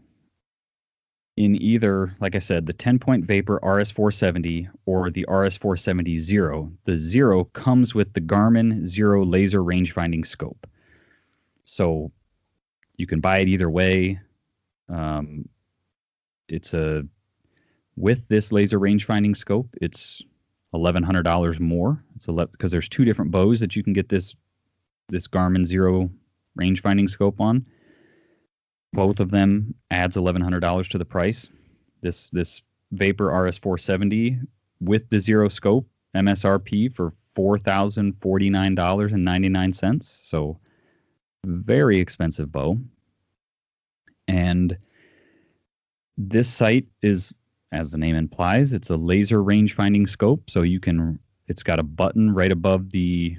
[1.37, 6.73] in either, like I said, the 10 point Vapor RS470 or the RS470 Xero.
[6.85, 10.67] The Xero comes with the Garmin Xero laser range finding scope.
[11.65, 12.13] So
[12.97, 14.21] you can buy it either way.
[14.89, 15.49] Um,
[16.49, 17.07] it's a
[17.97, 20.23] with this laser range finding scope, it's
[20.75, 22.03] eleven hundred dollars more.
[22.17, 24.35] It's because there's two different bows that you can get this
[25.09, 26.11] this Garmin Xero
[26.57, 27.65] range finding scope on.
[28.93, 31.49] Both of them adds $1100 to the price.
[32.03, 34.47] This this vapor rs470
[34.81, 40.59] with the zero scope msrp for $4049.99 so
[41.47, 42.77] very expensive bow.
[44.29, 44.77] And
[46.19, 47.35] this site is
[47.73, 51.79] as the name implies it's a laser range finding scope so you can it's got
[51.79, 53.37] a button right above the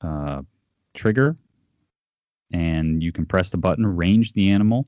[0.00, 0.42] uh,
[0.94, 1.36] trigger
[2.52, 4.86] and you can press the button, range the animal.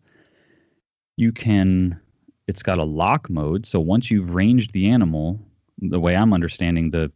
[1.16, 2.00] You can,
[2.46, 3.66] it's got a lock mode.
[3.66, 5.38] So once you've ranged the animal,
[5.78, 7.12] the way I'm understanding the,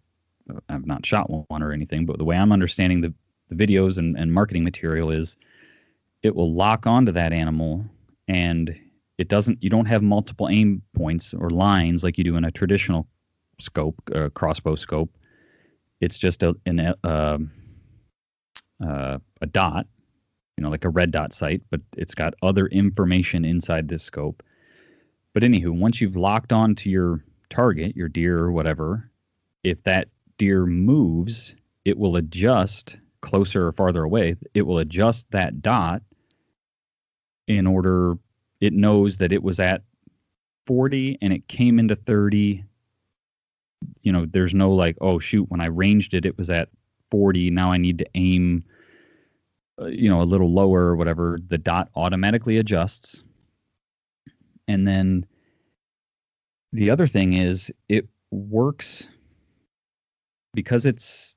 [0.68, 3.14] I've not shot one or anything, but the way I'm understanding the,
[3.48, 5.36] the videos and, and marketing material is
[6.22, 7.84] it will lock onto that animal
[8.28, 8.78] and
[9.18, 12.50] it doesn't, you don't have multiple aim points or lines like you do in a
[12.50, 13.06] traditional
[13.58, 15.16] scope, uh, crossbow scope.
[16.00, 17.38] It's just a, an, uh,
[18.84, 19.86] uh, a dot
[20.56, 24.42] you know, like a red dot sight, but it's got other information inside this scope.
[25.32, 29.10] But anywho, once you've locked on to your target, your deer or whatever,
[29.64, 34.36] if that deer moves, it will adjust closer or farther away.
[34.52, 36.02] It will adjust that dot
[37.48, 38.16] in order
[38.60, 39.82] it knows that it was at
[40.66, 42.64] 40 and it came into 30.
[44.02, 46.68] You know, there's no like, oh shoot, when I ranged it, it was at
[47.10, 47.50] 40.
[47.50, 48.64] Now I need to aim
[49.80, 53.24] uh, you know a little lower or whatever the dot automatically adjusts
[54.68, 55.26] and then
[56.72, 59.08] the other thing is it works
[60.52, 61.34] because it's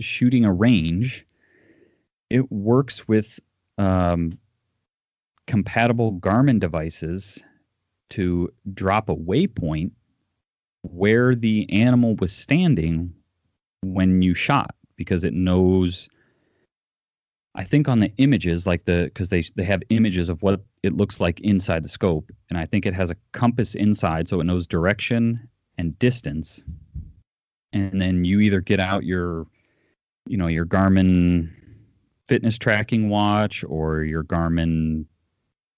[0.00, 1.26] shooting a range
[2.30, 3.38] it works with
[3.76, 4.38] um,
[5.46, 7.42] compatible garmin devices
[8.10, 9.90] to drop a waypoint
[10.82, 13.14] where the animal was standing
[13.82, 16.08] when you shot because it knows
[17.54, 20.94] I think on the images, like the because they they have images of what it
[20.94, 24.44] looks like inside the scope, and I think it has a compass inside, so it
[24.44, 26.64] knows direction and distance.
[27.74, 29.46] And then you either get out your,
[30.26, 31.50] you know, your Garmin
[32.26, 35.06] fitness tracking watch or your Garmin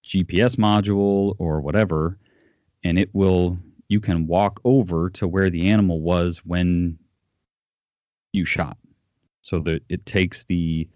[0.07, 2.17] GPS module or whatever,
[2.83, 6.97] and it will you can walk over to where the animal was when
[8.33, 8.77] you shot.
[9.41, 10.87] So that it takes the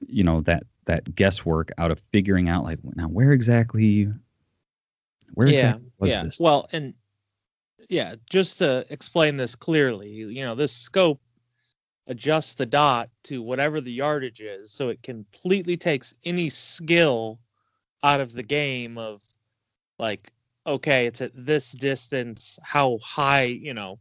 [0.00, 4.08] you know that that guesswork out of figuring out like now where exactly
[5.32, 6.22] where yeah, exactly was yeah.
[6.24, 6.94] this well and
[7.88, 11.20] yeah just to explain this clearly you know this scope
[12.06, 17.38] adjusts the dot to whatever the yardage is so it completely takes any skill
[18.04, 19.20] out of the game of
[19.98, 20.30] like
[20.64, 23.98] okay it's at this distance how high you know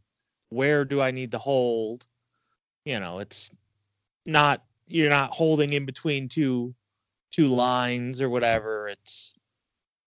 [0.50, 2.06] where do i need to hold
[2.86, 3.52] you know it's
[4.26, 6.76] not you're not holding in between two
[7.34, 8.88] two lines or whatever.
[8.88, 9.36] It's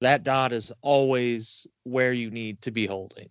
[0.00, 3.28] that dot is always where you need to be holding,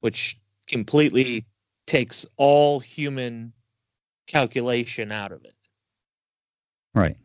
[0.00, 1.46] which completely
[1.86, 3.52] takes all human
[4.26, 5.54] calculation out of it.
[6.94, 7.16] Right.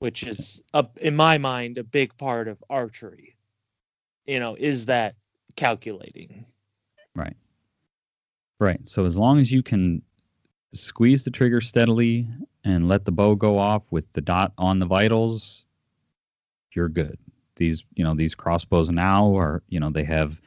[0.00, 0.62] Which is
[1.00, 3.36] in my mind a big part of archery.
[4.26, 5.14] You know, is that
[5.56, 6.44] calculating.
[7.14, 7.36] Right.
[8.58, 8.86] Right.
[8.88, 10.02] So as long as you can
[10.72, 12.26] squeeze the trigger steadily
[12.64, 15.64] and let the bow go off with the dot on the vitals,
[16.74, 17.18] you're good.
[17.56, 20.40] These, you know, these crossbows now are, you know, they have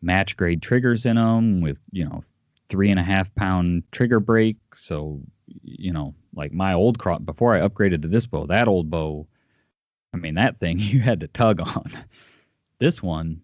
[0.00, 2.24] match grade triggers in them with, you know,
[2.68, 4.56] three and a half pound trigger break.
[4.74, 8.90] So, you know, like my old crop before I upgraded to this bow, that old
[8.90, 9.26] bow,
[10.12, 11.90] I mean, that thing you had to tug on.
[12.78, 13.42] this one,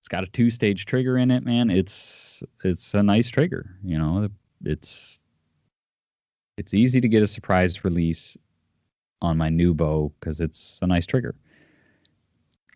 [0.00, 1.70] it's got a two stage trigger in it, man.
[1.70, 3.76] It's it's a nice trigger.
[3.84, 4.28] You know,
[4.64, 5.20] it's
[6.58, 8.36] it's easy to get a surprise release
[9.20, 11.34] on my new bow because it's a nice trigger.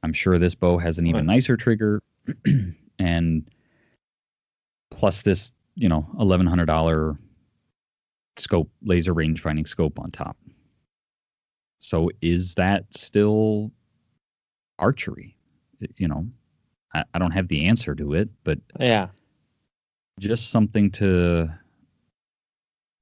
[0.02, 2.00] I'm sure this bow has an even nicer trigger.
[2.98, 3.50] and
[4.90, 7.16] plus this, you know, eleven hundred dollar
[8.38, 10.36] scope laser range finding scope on top.
[11.78, 13.70] So is that still
[14.78, 15.36] archery?
[15.96, 16.26] You know,
[16.94, 19.08] I, I don't have the answer to it, but Yeah.
[20.18, 21.50] just something to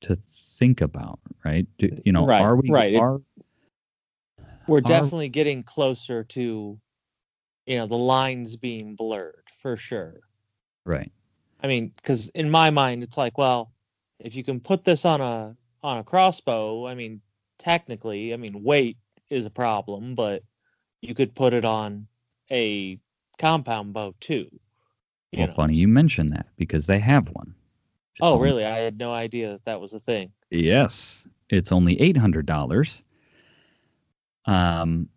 [0.02, 1.66] to think about, right?
[1.78, 2.94] Do, you know, Right, are we right.
[2.94, 3.20] It- are
[4.66, 6.78] We're Are- definitely getting closer to,
[7.66, 10.20] you know, the lines being blurred for sure.
[10.84, 11.10] right?
[11.62, 13.72] I mean, because in my mind, it's like, well,
[14.18, 17.20] if you can put this on a on a crossbow, I mean,
[17.58, 18.96] technically, I mean, weight
[19.30, 20.42] is a problem, but
[21.02, 22.06] you could put it on
[22.50, 22.98] a
[23.38, 24.48] compound bow too.
[25.32, 25.54] you Well, know.
[25.54, 27.54] funny you mentioned that because they have one.
[28.16, 28.64] It's Oh, only- really?
[28.64, 30.30] I had no idea that, that was a thing.
[30.50, 33.02] Yes, it's only eight hundred dollars.
[34.46, 35.08] Um,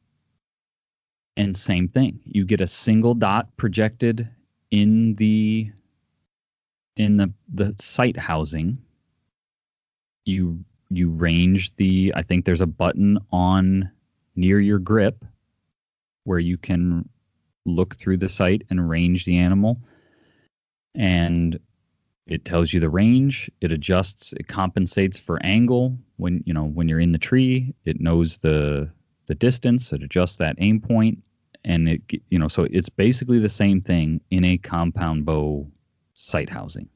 [1.35, 4.27] and same thing, you get a single dot projected
[4.71, 5.71] in the
[6.95, 8.79] in the the sight housing.
[10.27, 12.13] You you range the.
[12.15, 13.91] I think there's a button on
[14.35, 15.23] near your grip
[16.23, 17.07] where you can
[17.65, 19.77] look through the sight and range the animal,
[20.95, 21.59] and
[22.27, 23.49] it tells you the range.
[23.61, 25.97] It adjusts it compensates for angle.
[26.17, 28.89] When you know when you're in the tree it knows the
[29.27, 29.93] the distance.
[29.93, 31.23] It adjusts that aim point.
[31.63, 35.67] And it you know so it's basically the same thing in a compound bow
[36.13, 36.89] sight housing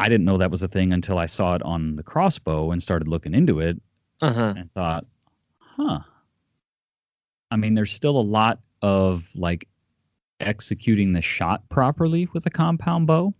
[0.00, 2.82] i didn't know that was a thing until i saw it on the crossbow and
[2.82, 3.80] started looking into it
[4.22, 4.54] Uh huh.
[4.56, 5.06] and thought
[5.58, 6.00] huh
[7.50, 9.68] i mean there's still a lot of like
[10.40, 13.34] executing the shot properly with a compound bow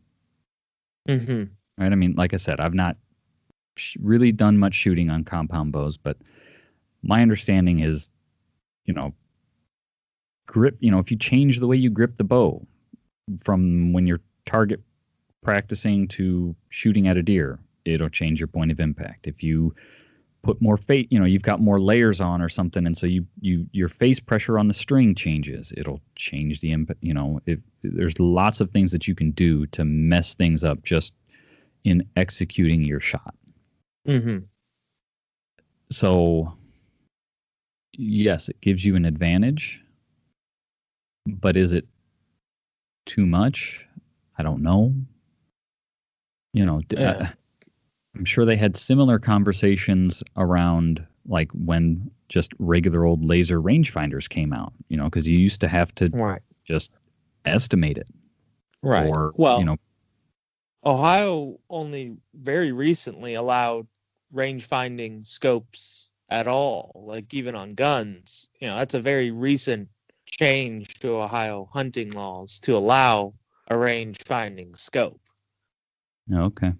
[1.09, 1.45] hmm
[1.79, 1.93] right?
[1.93, 2.99] I mean, like I said, I've not
[3.77, 6.19] sh- really done much shooting on compound bows, but
[7.03, 8.11] my understanding is,
[8.85, 9.15] you know,
[10.47, 12.67] grip, you know, if you change the way you grip the bow
[13.43, 14.83] from when you're target
[15.43, 19.27] practicing to shooting at a deer, it'll change your point of impact.
[19.27, 19.75] If you
[20.43, 23.27] put more face, you know, you've got more layers on or something, and so you
[23.41, 25.73] you your face pressure on the string changes.
[25.77, 27.01] It'll change the impact.
[27.03, 30.83] You know, if there's lots of things that you can do to mess things up
[30.83, 31.13] just
[31.85, 33.35] in executing your shot.
[34.07, 34.51] hmm
[35.91, 36.57] So,
[37.93, 39.83] yes, it gives you an advantage,
[41.27, 41.87] but is it
[43.07, 43.87] too much?
[44.39, 44.95] I don't know.
[46.53, 47.11] You know, Yeah.
[47.11, 47.27] uh,
[48.17, 54.53] I'm sure they had similar conversations around like when just regular old laser rangefinders came
[54.53, 56.43] out, you know, because you used to have to Right.
[56.65, 56.91] just
[57.45, 58.09] estimate it.
[58.83, 59.07] Right.
[59.09, 59.77] Or, well, you know,
[60.85, 63.87] Ohio only very recently allowed
[64.33, 68.49] range finding scopes at all, like even on guns.
[68.61, 69.89] You know, that's a very recent
[70.25, 73.35] change to Ohio hunting laws to allow
[73.69, 75.21] a range finding scope.
[76.33, 76.73] Oh, okay.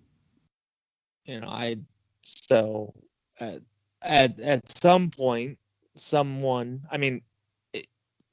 [1.25, 1.77] You know, I
[2.23, 2.95] so
[3.39, 3.63] at
[4.03, 5.59] at, at some point
[5.97, 7.23] someone, I mean,
[7.73, 7.87] it,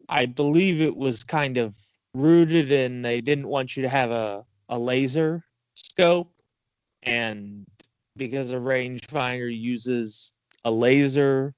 [0.10, 1.76] I believe it was kind of
[2.14, 5.44] rooted in they didn't want you to have a a laser
[5.76, 6.34] scope
[7.04, 7.66] and
[8.16, 10.34] because a rangefinder uses
[10.66, 11.54] a laser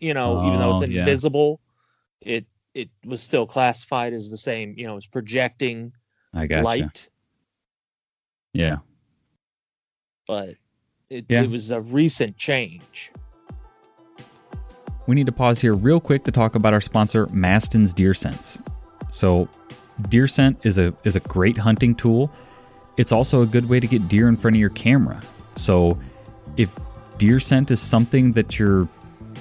[0.00, 1.00] you know even though oh, it's Oh, yeah.
[1.00, 1.60] invisible
[2.20, 5.92] it it was still classified as the same you know it's projecting
[6.34, 7.08] I got light
[8.52, 8.78] Yeah.
[10.26, 10.54] But
[11.10, 11.42] it, Yeah.
[11.42, 13.12] it was a recent change
[15.06, 18.60] We need to pause here real quick to talk about our sponsor, Maston's Deer Scents.
[19.10, 19.48] So,
[20.08, 22.30] Deer Scent is a is a great hunting tool.
[22.96, 25.20] It's also a good way to get deer in front of your camera.
[25.56, 25.98] So,
[26.56, 26.72] if
[27.18, 28.88] Deer Scent is something that you're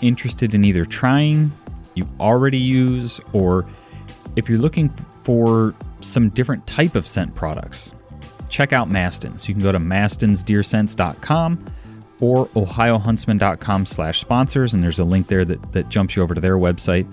[0.01, 1.51] interested in either trying,
[1.93, 3.65] you already use, or
[4.35, 4.89] if you're looking
[5.21, 7.93] for some different type of scent products,
[8.51, 9.47] check out Maston's.
[9.47, 11.65] You can go to mastonsdeerscents.com
[12.19, 16.41] or ohiohuntsman.com slash sponsors and there's a link there that, that jumps you over to
[16.41, 17.07] their website.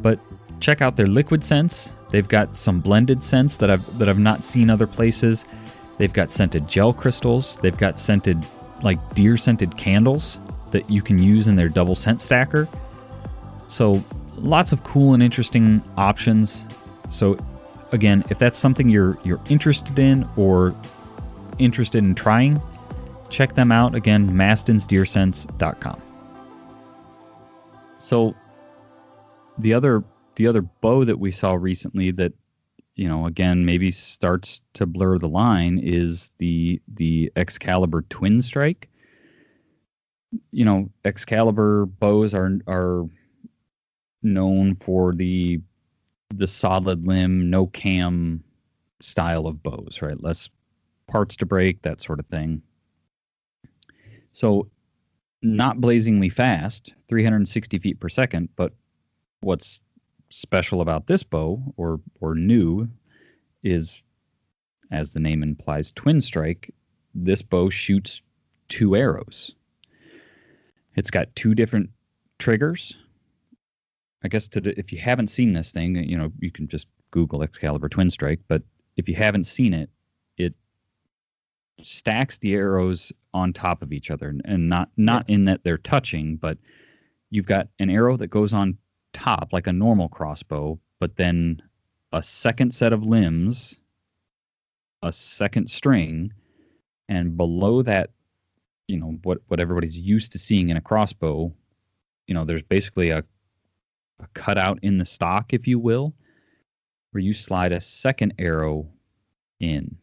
[0.00, 0.20] But
[0.60, 1.92] check out their liquid scents.
[2.10, 5.44] They've got some blended scents that i've that i've not seen other places.
[5.98, 7.58] They've got scented gel crystals.
[7.58, 8.46] They've got scented
[8.82, 10.38] like deer scented candles
[10.70, 12.68] that you can use in their double scent stacker.
[13.66, 14.02] So
[14.36, 16.66] lots of cool and interesting options.
[17.08, 17.36] So
[17.92, 20.74] again if that's something you're you're interested in or
[21.58, 22.60] interested in trying
[23.30, 26.00] check them out again mastonsdeerscents.com
[27.96, 28.34] so
[29.58, 30.02] the other
[30.36, 32.32] the other bow that we saw recently that
[32.94, 38.88] you know again maybe starts to blur the line is the the excalibur twin strike.
[40.52, 43.04] You know excalibur bows are are
[44.22, 45.60] known for the
[46.34, 48.44] the solid limb, no cam
[49.00, 50.22] style of bows, right?
[50.22, 50.48] Less
[51.06, 52.62] parts to break, that sort of thing.
[54.32, 54.70] So,
[55.42, 58.72] not blazingly fast, 360 feet per second, but
[59.40, 59.80] what's
[60.30, 62.88] special about this bow or or new
[63.62, 64.02] is
[64.90, 66.72] as the name implies twin strike
[67.14, 68.22] this bow shoots
[68.68, 69.54] two arrows
[70.94, 71.90] it's got two different
[72.38, 72.98] triggers
[74.22, 77.42] i guess to if you haven't seen this thing you know you can just google
[77.42, 78.62] excalibur twin strike but
[78.96, 79.90] if you haven't seen it
[80.36, 80.54] it
[81.82, 86.36] stacks the arrows on top of each other and not not in that they're touching
[86.36, 86.58] but
[87.30, 88.78] you've got an arrow that goes on
[89.12, 91.62] top like a normal crossbow, but then
[92.12, 93.80] a second set of limbs,
[95.02, 96.32] a second string,
[97.08, 98.10] and below that,
[98.86, 101.52] you know, what what everybody's used to seeing in a crossbow,
[102.26, 103.24] you know, there's basically a
[104.20, 106.14] a cutout in the stock, if you will,
[107.10, 108.88] where you slide a second arrow
[109.60, 109.96] in.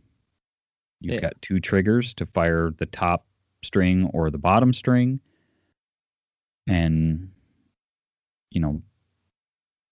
[1.01, 1.22] You've Yeah.
[1.22, 3.28] got two triggers to fire the top
[3.63, 5.20] string or the bottom string.
[6.68, 7.32] And
[8.51, 8.82] you know,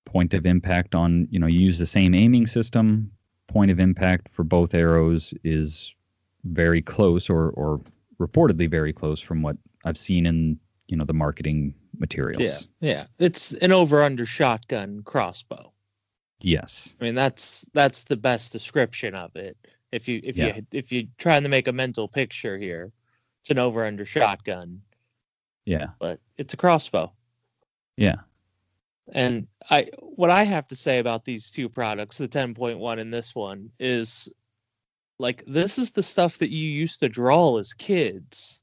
[0.05, 3.11] point of impact on, you know, you use the same aiming system.
[3.47, 5.93] Point of impact for both arrows is
[6.45, 7.81] very close or or
[8.19, 12.41] reportedly very close from what I've seen in, you know, the marketing materials.
[12.41, 13.05] Yeah, yeah.
[13.19, 15.71] It's an over under shotgun crossbow.
[16.39, 16.95] Yes.
[16.99, 19.57] I mean, that's that's the best description of it.
[19.91, 20.55] If you if Yeah.
[20.57, 22.91] you if you're trying to make a mental picture here,
[23.41, 24.81] it's an over under shotgun,
[25.65, 25.87] Yeah.
[25.99, 27.13] but it's a crossbow.
[27.95, 28.21] Yeah.
[29.13, 33.35] And I what I have to say about these two products, the TenPoint and this
[33.35, 34.29] one, is
[35.19, 38.62] like this is the stuff that you used to draw as kids.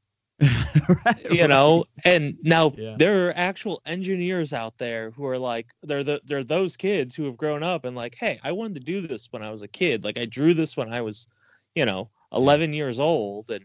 [1.05, 2.97] Right, you know and now Yeah.
[2.99, 7.25] there are actual engineers out there who are like they're the, they're those kids who
[7.25, 9.69] have grown up and like hey i wanted to do this when i was a
[9.69, 10.05] kid.
[10.05, 11.29] Like i drew this when i was
[11.75, 13.65] you know 11 years old and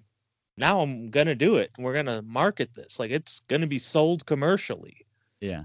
[0.57, 1.71] now i'm gonna do it.
[1.78, 2.99] And we're gonna market this.
[2.99, 5.05] Like it's gonna be sold commercially.
[5.41, 5.63] Yeah.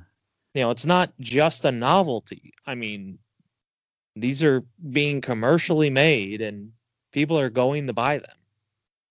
[0.54, 2.52] you know it's not just a novelty.
[2.66, 3.18] I mean
[4.16, 6.72] these are being commercially made and
[7.12, 8.36] people are going to buy them.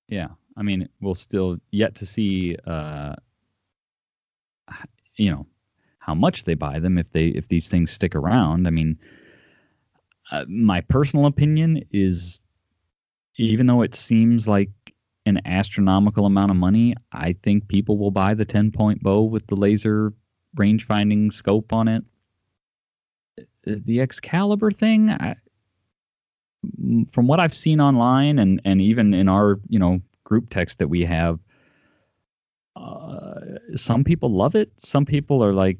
[0.10, 0.28] Yeah.
[0.60, 3.16] I mean, we'll still yet to see, uh,
[5.16, 5.48] you know,
[6.00, 8.68] how much they buy them if they if these things stick around.
[8.68, 9.00] I mean,
[10.30, 12.42] uh, my personal opinion is,
[13.38, 14.72] even though it seems like
[15.26, 19.48] an astronomical amount of money, I think people will buy the ten point bow with
[19.48, 20.14] the laser
[20.56, 22.04] range finding scope on it.
[23.40, 25.38] Uh, The Excalibur thing, I,
[27.14, 30.88] from what I've seen online and and even in our you know group text that
[30.88, 31.40] we have,
[32.76, 33.34] uh,
[33.76, 34.72] some people love it.
[34.78, 35.80] Some people are like,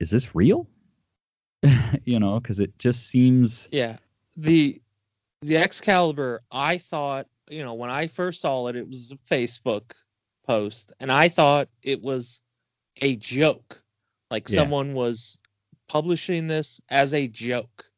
[0.00, 0.68] "Is this real?"
[2.04, 3.98] you know, because it just seems Yeah.
[4.36, 4.80] The
[5.42, 9.92] the Excalibur, I thought, you know, when I first saw it, it was a Facebook
[10.46, 12.40] post, and I thought it was
[13.00, 13.82] a joke.
[14.30, 14.56] Like Yeah.
[14.56, 15.38] someone was
[15.88, 17.90] publishing this as a joke.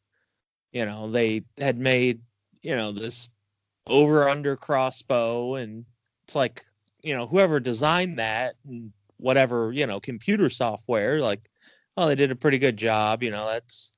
[0.73, 2.21] You know, they had made,
[2.63, 3.31] you know, this
[3.87, 5.85] over under crossbow, and
[6.25, 6.63] it's like,
[7.03, 11.41] you know, whoever designed that and whatever, you know, computer software, like,
[11.97, 13.93] oh, they did a pretty good job, you know, that's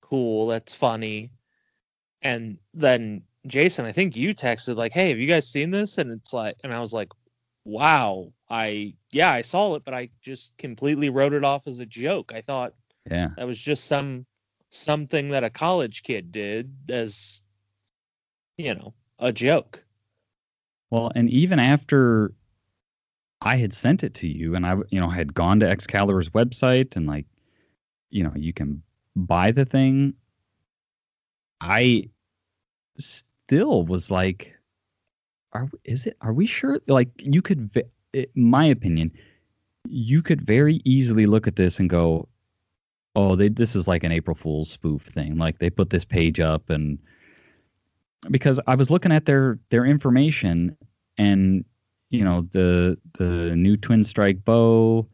[0.00, 1.30] cool, that's funny.
[2.22, 6.10] And then Jason, I think you texted like, "Hey, have you guys seen this?" And
[6.12, 7.08] it's like, and I was like,
[7.64, 11.86] "Wow, I yeah, I saw it, but I just completely wrote it off as a
[11.86, 12.32] joke.
[12.34, 12.74] I thought
[13.10, 14.26] yeah, that was just some
[14.68, 17.42] something that a college kid did as
[18.58, 19.84] you know, a joke."
[20.90, 22.32] Well, and even after
[23.40, 26.96] I had sent it to you, and I, you know, had gone to Excalibur's website,
[26.96, 27.26] and like,
[28.10, 28.82] you know, you can
[29.16, 30.14] buy the thing.
[31.60, 32.10] I
[32.98, 34.56] still was like,
[35.52, 36.16] "Are is it?
[36.20, 37.70] Are we sure?" Like, you could,
[38.12, 39.12] in my opinion,
[39.88, 42.28] you could very easily look at this and go,
[43.14, 45.36] "Oh, they, this is like an April Fool's spoof thing.
[45.36, 46.98] Like, they put this page up and."
[48.28, 50.76] Because I was looking at their their information
[51.16, 51.64] and
[52.10, 55.06] you know the the new twin strike bow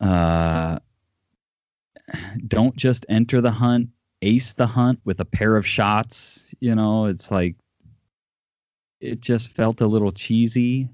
[0.00, 0.78] uh
[2.46, 3.88] don't just enter the hunt
[4.22, 7.56] ace the hunt with a pair of shots you know it's like
[9.00, 10.88] it just felt a little cheesy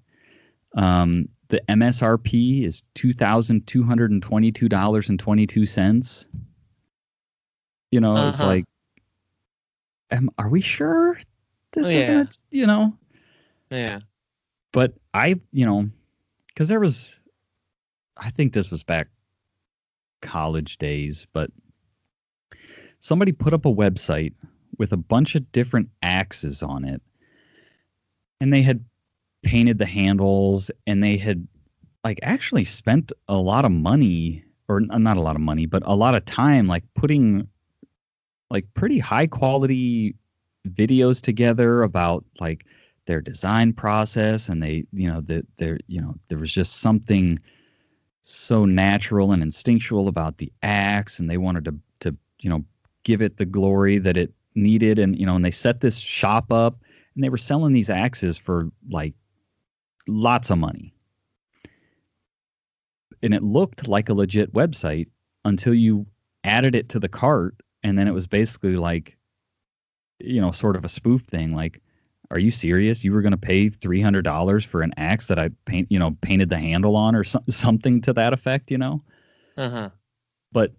[0.77, 5.67] um the MSRP is two thousand two hundred and twenty two dollars and twenty two
[5.67, 6.29] cents
[7.91, 8.47] you know it's Uh-huh.
[8.47, 8.65] like
[10.13, 11.19] am, are we sure
[11.73, 12.23] this Oh, isn't yeah.
[12.23, 12.97] it you know
[13.71, 14.01] Yeah.
[14.73, 15.89] but I, you know,
[16.49, 17.19] because there was,
[18.17, 19.09] I think this was back
[20.21, 21.51] college days, but
[23.01, 24.35] somebody put up a website
[24.79, 27.03] with a bunch of different axes on it,
[28.41, 28.85] and they had
[29.43, 31.47] painted the handles, and they had
[32.05, 35.95] like actually spent a lot of money, or not a lot of money, but a
[35.95, 37.49] lot of time, like putting
[38.53, 40.15] like pretty high quality
[40.69, 42.67] videos together about like
[43.07, 47.39] their design process and they you know that there you know there was just something
[48.21, 52.65] so natural and instinctual about the axe and they wanted to to you know
[53.03, 56.53] give it the glory that it needed and you know and they set this shop
[56.53, 56.79] up
[57.15, 59.15] and they were selling these axes for like
[60.09, 60.95] lots of money.
[63.23, 65.09] And it looked like a legit website
[65.45, 66.07] until you
[66.43, 69.17] added it to the cart and then it was basically like
[70.19, 71.81] you know sort of a spoof thing like
[72.31, 73.05] are you serious?
[73.05, 76.49] You were going to pay $300 for an axe that i paint you know painted
[76.49, 79.03] the handle on or so, something to that effect you know?
[79.57, 79.91] Uh-huh.
[80.51, 80.73] but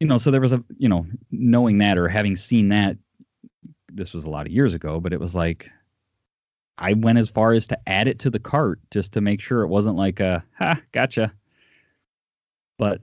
[0.00, 2.98] you know so there was a you know knowing that or having seen that
[3.90, 5.70] this was a lot of years ago but it was like
[6.76, 9.62] i went as far as to add it to the cart just to make sure
[9.62, 11.32] it wasn't like a ha gotcha.
[12.78, 13.00] But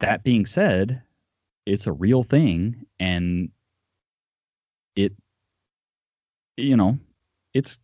[0.00, 1.02] that being said
[1.68, 3.50] it's a real thing and
[4.96, 5.12] it
[6.56, 6.98] you know
[7.54, 7.78] it's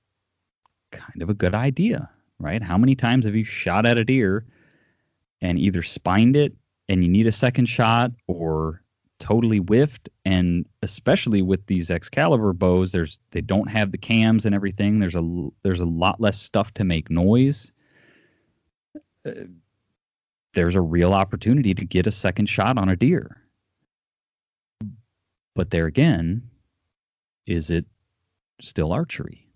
[0.90, 2.08] kind of a good idea
[2.38, 2.62] right?
[2.62, 4.44] How many times have you shot at a deer
[5.40, 6.54] and either spined it
[6.88, 8.82] and you need a second shot or
[9.18, 10.08] totally whiffed?
[10.24, 14.98] And especially with these excalibur bows there's they don't have the cams and everything.
[14.98, 17.72] There's a there's a lot less stuff to make noise.
[19.26, 19.32] Uh,
[20.52, 23.43] there's a real opportunity to get a second shot on a deer
[25.54, 26.42] but there again
[27.46, 27.86] is it
[28.60, 29.46] still archery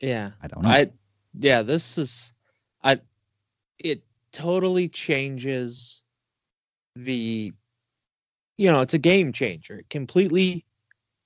[0.00, 0.32] Yeah.
[0.42, 0.90] i don't know I
[1.34, 2.34] yeah, this is
[2.82, 3.00] I
[3.78, 4.02] it
[4.32, 6.04] totally changes
[6.94, 7.52] the
[8.58, 9.78] you know, it's a game changer.
[9.78, 10.64] It completely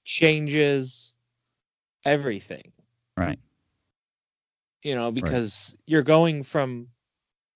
[0.04, 1.14] changes
[2.04, 2.72] everything.
[3.16, 3.38] right
[4.82, 6.88] You know, because you're going from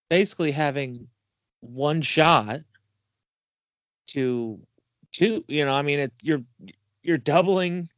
[0.09, 1.07] basically having
[1.61, 2.61] one shot
[4.09, 4.61] to
[5.13, 6.41] two, you know, I mean it you're
[7.03, 7.89] you're doubling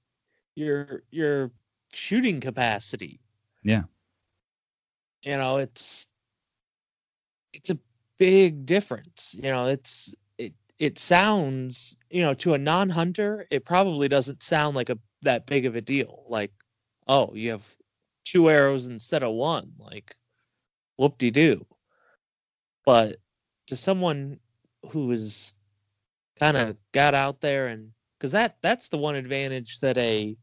[0.55, 1.51] your your
[1.93, 3.21] shooting capacity.
[3.63, 3.83] Yeah.
[5.23, 6.09] You know, it's
[7.53, 7.79] it's a
[8.19, 9.37] big difference.
[9.41, 14.77] You know, it's it it sounds, you know, to a non-hunter, it probably doesn't sound
[14.77, 16.25] like a that big of a deal.
[16.29, 16.53] Like,
[17.07, 17.65] oh, you have
[18.25, 19.73] two arrows instead of one.
[19.79, 20.17] Like,
[20.97, 21.67] whoop-de-doo.
[22.85, 23.17] But
[23.69, 24.41] to someone
[24.91, 25.55] who is
[26.43, 30.37] kind of got out there and because that that's the one advantage that a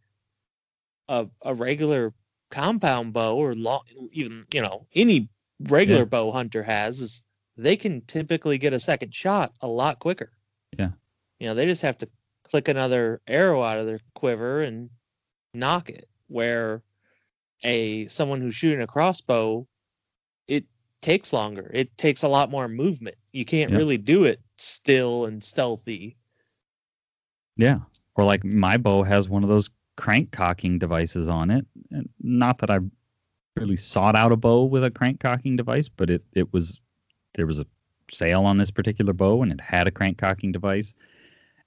[1.10, 2.14] a, a regular
[2.52, 3.82] compound bow or long,
[4.14, 5.28] even you know any
[5.60, 6.06] regular Yeah.
[6.06, 7.24] bow hunter has is
[7.58, 10.32] they can typically get a second shot a lot quicker.
[10.78, 10.92] Yeah.
[11.40, 12.10] You know, they just have to
[12.44, 14.90] click another arrow out of their quiver and
[15.54, 16.08] knock it.
[16.28, 16.82] Where
[17.64, 19.68] a someone who's shooting a crossbow,
[20.48, 20.66] it
[21.02, 21.70] takes longer.
[21.74, 23.18] It takes a lot more movement.
[23.34, 23.78] You can't Yeah.
[23.78, 26.18] really do it still and stealthy.
[27.58, 27.80] Yeah.
[28.16, 31.66] Or like my bow has one of those crank cocking devices on it.
[31.92, 32.80] And not that I
[33.58, 36.80] really sought out a bow with a crank cocking device, but it, it was
[37.36, 37.66] there was a
[38.10, 40.94] sale on this particular bow and it had a crank cocking device.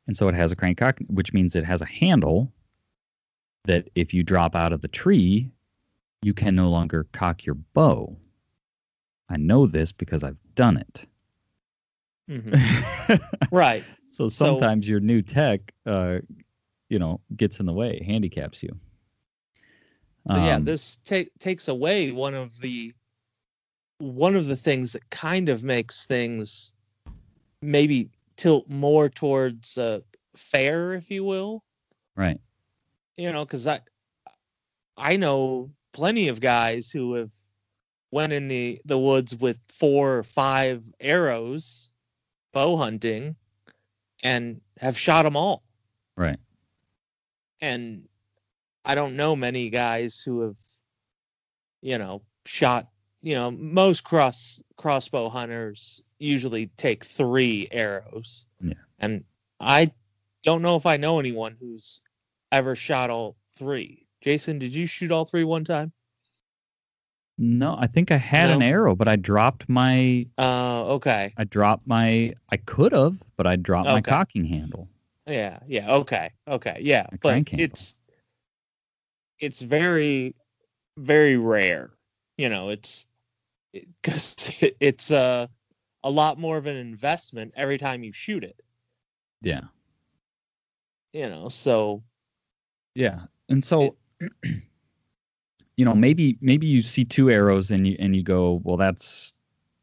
[0.07, 2.53] And so it has a crank cock, which means it has a handle
[3.65, 5.51] that if you drop out of the tree,
[6.23, 8.17] you can no longer cock your bow.
[9.29, 11.07] I know this because I've done it.
[12.31, 13.21] Mhm.
[13.51, 13.85] right.
[14.09, 16.19] So So- sometimes your new tech, uh,
[16.91, 18.79] you know, gets in the way, handicaps you.
[20.29, 22.93] So yeah, Um, this ta- takes away one of the
[23.99, 26.75] one of the things that kind of makes things
[27.63, 30.01] maybe tilt more towards uh,
[30.37, 31.63] fair, if you will.
[32.17, 32.41] right.
[33.17, 33.81] You know, because I
[34.97, 37.33] I know plenty of guys who have
[38.11, 41.92] went in the the woods with four or five arrows,
[42.53, 43.37] bow hunting,
[44.23, 45.63] and have shot them all.
[46.17, 46.39] Right.
[47.61, 48.09] and
[48.85, 50.59] I don't know many guys who have,
[51.81, 52.89] you know, shot.
[53.23, 58.49] You know, most cross crossbow hunters usually take three arrows.
[58.61, 58.75] Yeah.
[58.99, 59.25] And
[59.61, 59.89] I
[60.43, 62.03] don't know if I know anyone who's
[62.51, 64.07] ever shot all three.
[64.23, 65.93] Jason, did you shoot all three one time?
[67.39, 71.33] No, I think I had an arrow, but I dropped my Uh, okay.
[71.37, 74.89] I dropped my I could have, but I dropped my cocking handle.
[75.27, 77.97] Yeah, yeah, okay, okay, yeah, A but it's
[79.39, 80.35] it's very
[80.97, 81.91] very rare.
[82.37, 83.07] You know, it's
[83.73, 85.47] because it's uh,
[86.05, 88.61] a lot more of an investment every time you shoot it.
[89.41, 89.63] Yeah.
[91.13, 92.03] You know, so
[92.95, 93.23] Yeah.
[93.49, 93.97] And so
[95.77, 99.33] you know, maybe maybe you see two arrows and you and you go, well that's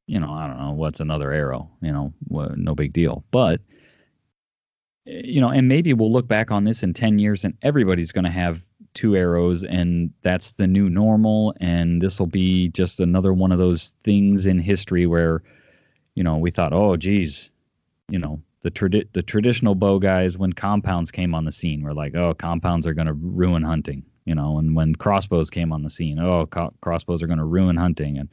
[0.08, 3.24] you know, I don't know, what's another arrow, you know, no big deal.
[3.30, 3.62] But
[5.08, 8.12] eh, you know, and maybe we'll look back on this in 10 years and everybody's
[8.12, 8.62] going to have
[8.96, 13.60] two arrows and that's the new normal and this will be just another one of
[13.60, 15.44] those things in history where
[16.16, 17.50] you know, we thought, "Oh, geez,
[18.10, 21.94] you know, the tradi- the traditional bow guys when compounds came on the scene were
[21.94, 25.84] like, oh, compounds are going to ruin hunting, you know, and when crossbows came on
[25.84, 28.30] the scene, oh, co- crossbows are going to ruin hunting, and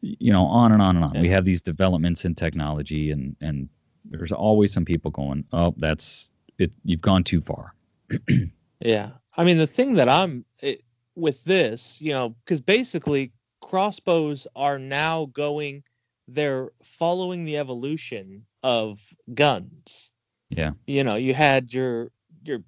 [0.00, 1.14] you know, on and on and on.
[1.14, 1.22] Yeah.
[1.22, 3.68] We have these developments in technology, and and
[4.04, 6.72] there's always some people going, oh, that's it.
[6.84, 7.74] You've gone too far.
[8.80, 9.10] Yeah.
[9.36, 10.82] I mean, the thing that I'm it,
[11.14, 15.82] with this, you know, because basically crossbows are now going,
[16.28, 19.00] they're following the evolution of
[19.32, 20.12] guns.
[20.50, 20.72] Yeah.
[20.86, 22.10] You know, you had your
[22.44, 22.62] your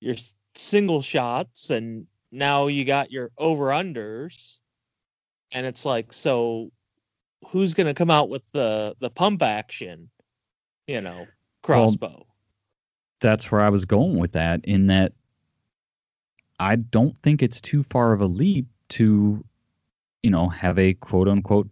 [0.00, 0.14] your
[0.60, 4.60] single shots, and now you got your over unders,
[5.52, 6.70] and it's like, so
[7.48, 10.10] who's gonna come out with the the pump action?
[10.86, 11.26] You know,
[11.62, 12.26] crossbow.
[13.20, 14.64] that's where I was going with that.
[14.64, 15.12] In that,
[16.58, 19.44] I don't think it's too far of a leap to,
[20.22, 21.68] you know, have a quote unquote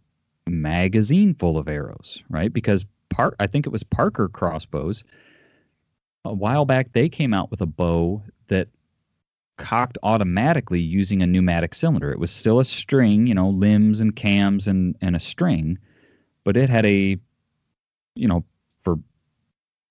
[0.47, 2.53] magazine full of arrows, right?
[2.53, 5.05] Because part, I think it was Parker crossbows.
[6.24, 8.68] A while back, they came out with a bow that
[9.59, 12.11] cocked automatically using a pneumatic cylinder.
[12.11, 15.79] It was still a string, you know, limbs and cams and and a string,
[16.45, 17.19] but it had a,
[18.15, 18.45] you know,
[18.83, 19.01] for,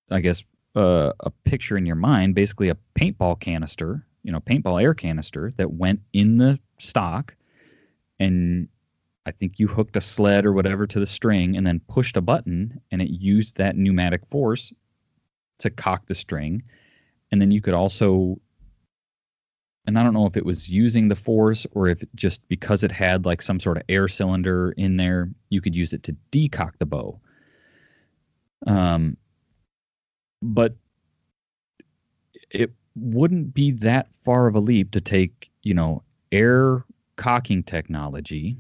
[0.10, 0.44] I guess
[0.76, 5.52] uh, a picture in your mind, basically a paintball canister, you know, paintball air canister
[5.58, 7.36] that went in the stock,
[8.20, 8.70] and
[9.26, 12.22] I think you hooked a sled or whatever to the string and then pushed a
[12.22, 14.74] button, and it used that pneumatic force
[15.60, 16.64] to cock the string,
[17.32, 18.40] and then you could also.
[19.88, 22.92] And I don't know if it was using the force or if just because it
[22.92, 26.78] had like some sort of air cylinder in there, you could use it to decock
[26.78, 27.22] the bow.
[28.66, 29.16] Um,
[30.42, 30.76] but
[32.52, 36.84] it wouldn't be that far of a leap to take, you know, air
[37.16, 38.58] cocking technology.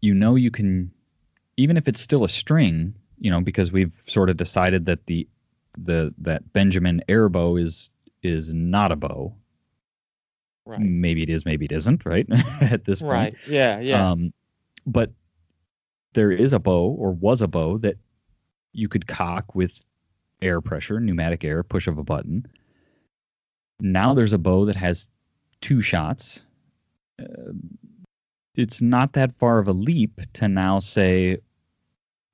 [0.00, 0.92] You know, you can,
[1.56, 5.28] even if it's still a string, you know, because we've sort of decided that the
[5.78, 7.90] the that Benjamin air bow is
[8.22, 9.34] is not a bow.
[10.66, 10.80] Right.
[10.80, 12.26] Maybe it is, maybe it isn't, right?
[12.60, 13.34] At this point, Right.
[13.48, 13.80] Yeah.
[13.80, 14.10] Yeah.
[14.10, 14.32] um,
[14.86, 15.12] but
[16.12, 17.96] there is a bow or was a bow that
[18.72, 19.84] you could cock with
[20.42, 22.46] air pressure, pneumatic air, push of a button.
[23.80, 25.08] Now there's a bow that has
[25.60, 26.44] two shots.
[27.20, 27.52] Uh,
[28.54, 31.38] it's not that far of a leap to now say,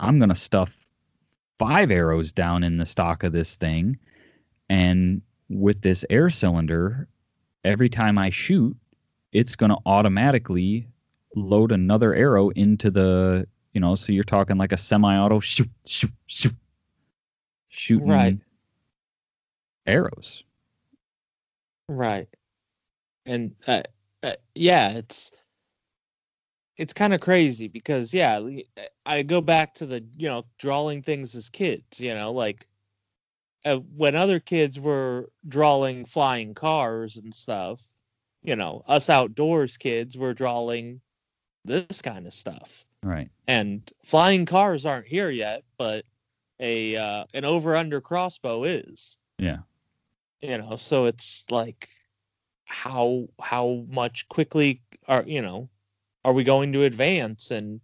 [0.00, 0.74] I'm going to stuff
[1.58, 3.98] five arrows down in the stock of this thing.
[4.68, 7.08] And with this air cylinder,
[7.66, 8.76] every time I shoot,
[9.32, 10.88] it's going to automatically
[11.34, 16.12] load another arrow into the, you know, so you're talking like a semi-auto shoot, shoot,
[16.26, 16.54] shoot,
[17.68, 18.38] shooting Right.
[19.86, 20.44] arrows.
[21.88, 22.28] Right.
[23.26, 23.82] And uh,
[24.22, 25.32] uh, yeah, it's
[26.76, 28.46] it's kind of crazy because yeah,
[29.04, 32.66] I go back to the you know drawing things as kids, you know, like
[33.66, 37.80] uh, when other kids were drawing flying cars and stuff,
[38.42, 41.00] you know, us outdoors kids were drawing
[41.64, 42.84] this kind of stuff.
[43.02, 43.30] Right.
[43.46, 46.04] And flying cars aren't here yet, but
[46.60, 49.58] a uh, an over under crossbow is Yeah.
[50.40, 51.88] you know so it's like
[52.64, 55.68] how how much quickly are you know
[56.24, 57.80] are we going to advance and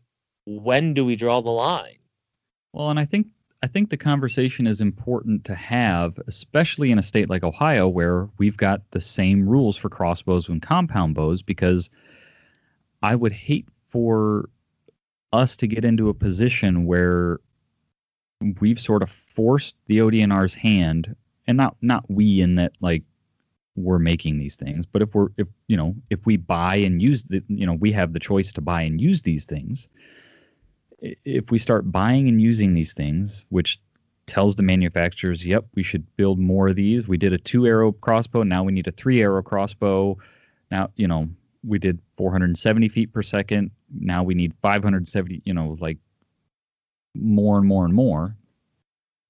[0.47, 1.99] when do we draw the line
[2.73, 3.27] Well, and I think
[3.63, 8.29] I think the conversation is important to have, especially in a state like Ohio where
[8.37, 11.89] we've got the same rules for crossbows and compound bows, because
[13.01, 14.51] I would hate for
[15.33, 17.39] us to get into a position where
[18.61, 21.15] we've sort of forced the ODNR's hand,
[21.47, 23.05] and not not we in that like
[23.77, 27.23] we're making these things, but if we're if you know if we buy and use
[27.25, 29.89] the you know we have the choice to buy and use these things
[31.03, 33.81] if we start buying and using these things, which
[34.27, 37.09] tells the manufacturers, yep, we should build more of these.
[37.09, 38.45] We did a two arrow crossbow.
[38.45, 40.19] Now we need a three arrow crossbow.
[40.71, 41.29] Now, you know,
[41.65, 43.73] we did 470 feet per second.
[43.91, 45.99] Now we need 570, you know, like
[47.15, 48.37] more and more and more.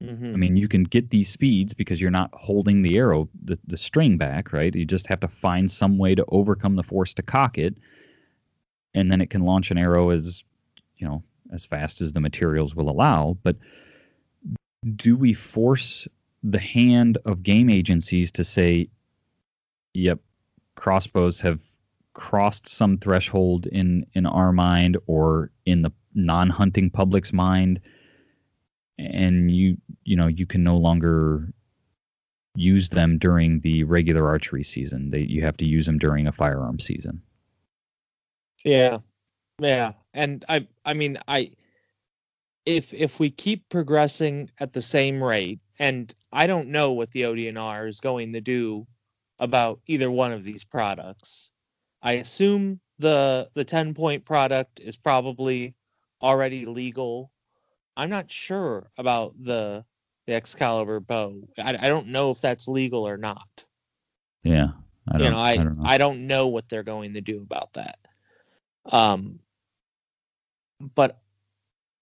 [0.02, 0.34] mm-hmm.
[0.34, 3.76] I mean, you can get these speeds because you're not holding the arrow, the, the
[3.76, 4.74] string back, right?
[4.74, 7.76] You just have to find some way to overcome the force to cock it.
[8.94, 10.44] And then it can launch an arrow as,
[10.98, 13.36] you know, as fast as the materials will allow.
[13.42, 13.56] But
[14.96, 16.08] do we force
[16.42, 18.88] the hand of game agencies to say,
[19.94, 20.20] "Yep,
[20.74, 21.62] crossbows have
[22.14, 27.80] crossed some threshold in in our mind or in the non-hunting public's mind
[28.98, 31.50] and you you know you can no longer
[32.54, 36.32] use them during the regular archery season they you have to use them during a
[36.32, 37.22] firearm season
[38.64, 38.98] Yeah.
[39.62, 39.92] Yeah.
[40.14, 41.50] And I I mean I
[42.66, 47.22] if if we keep progressing at the same rate and I don't know what the
[47.22, 48.86] ODNR is going to do
[49.38, 51.52] about either one of these products.
[52.02, 55.74] I assume the the 10 point product is probably
[56.20, 57.30] already legal.
[57.96, 59.84] I'm not sure about the
[60.26, 61.48] the Excalibur bow.
[61.58, 63.64] I, I don't know if that's legal or not
[64.42, 64.68] yeah
[65.08, 67.40] i don't, you know, I, don't know I don't know what they're going to do
[67.42, 67.98] about that.
[68.90, 69.38] Um,
[70.94, 71.20] but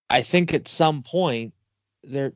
[0.08, 1.54] I think at some point
[2.02, 2.32] they're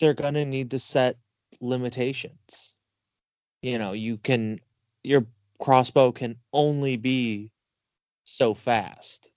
[0.00, 1.16] they're gonna need to set
[1.60, 2.76] limitations.
[3.60, 4.58] You know, you can
[5.02, 5.26] your
[5.60, 7.50] crossbow can only be
[8.24, 9.30] so fast,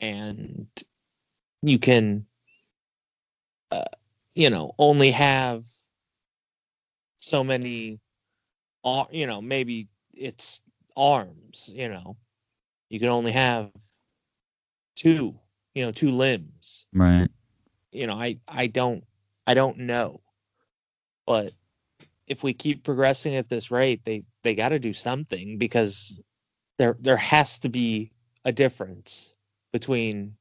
[0.00, 0.68] and
[1.62, 2.26] you can,
[3.70, 3.84] uh,
[4.34, 5.64] you know, only have
[7.18, 8.00] so many
[9.10, 10.62] you know, maybe it's
[10.96, 12.16] arms, you know.
[12.88, 13.70] You can only have
[14.94, 15.38] two,
[15.74, 16.86] you know, two limbs.
[16.92, 17.28] right
[17.92, 19.04] You know, I I don't
[19.46, 20.20] I don't know.
[21.26, 21.52] But
[22.26, 26.20] if we keep progressing at this rate, they they got to do something because
[26.78, 28.12] there there has to be
[28.44, 29.34] a difference
[29.72, 30.36] between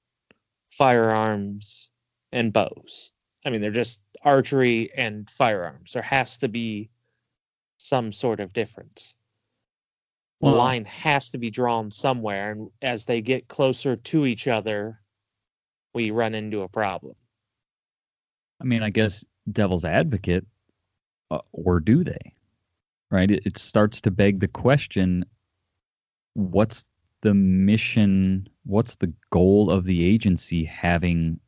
[0.72, 1.92] firearms
[2.32, 3.12] and bows.
[3.46, 5.94] I mean, they're just archery and firearms.
[5.94, 6.90] There has to be
[7.78, 9.16] some sort of difference.
[10.44, 14.46] The Well- line has to be drawn somewhere, and as they get closer to each
[14.46, 15.00] other,
[15.94, 17.16] we run into a problem.
[18.60, 20.46] I mean, I guess devil's advocate,
[21.32, 22.36] uh, or do they?
[23.10, 23.32] Right?
[23.32, 25.24] It, it starts to beg the question
[26.34, 26.86] what's
[27.22, 28.50] the mission?
[28.66, 31.40] What's the goal of the agency having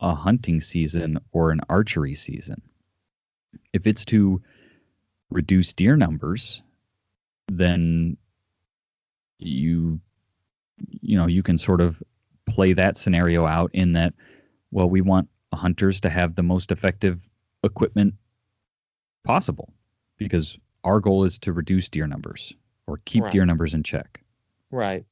[0.00, 2.62] a hunting season or an archery season?
[3.72, 4.42] If it's to
[5.30, 6.64] reduce deer numbers,
[7.48, 8.16] then
[9.38, 10.00] you
[11.00, 12.02] you know you can sort of
[12.48, 14.14] play that scenario out in that
[14.70, 17.28] well we want hunters to have the most effective
[17.62, 18.14] equipment
[19.24, 19.72] possible
[20.18, 22.54] because our goal is to reduce deer numbers
[22.86, 23.32] or keep Right.
[23.32, 24.22] deer numbers in check.
[24.70, 25.04] Right.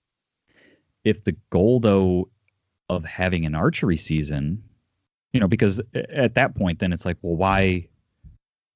[1.02, 2.30] If the goal though
[2.88, 4.62] of having an archery season,
[5.32, 7.88] you know, because at that point then it's like, well, why,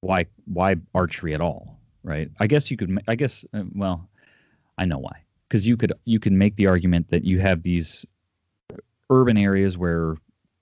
[0.00, 1.77] why, why archery at all,
[2.08, 2.30] right?
[2.40, 4.08] I guess you could, I guess, uh, well,
[4.78, 8.06] I know why, because you could you can make the argument that you have these
[9.10, 10.14] urban areas where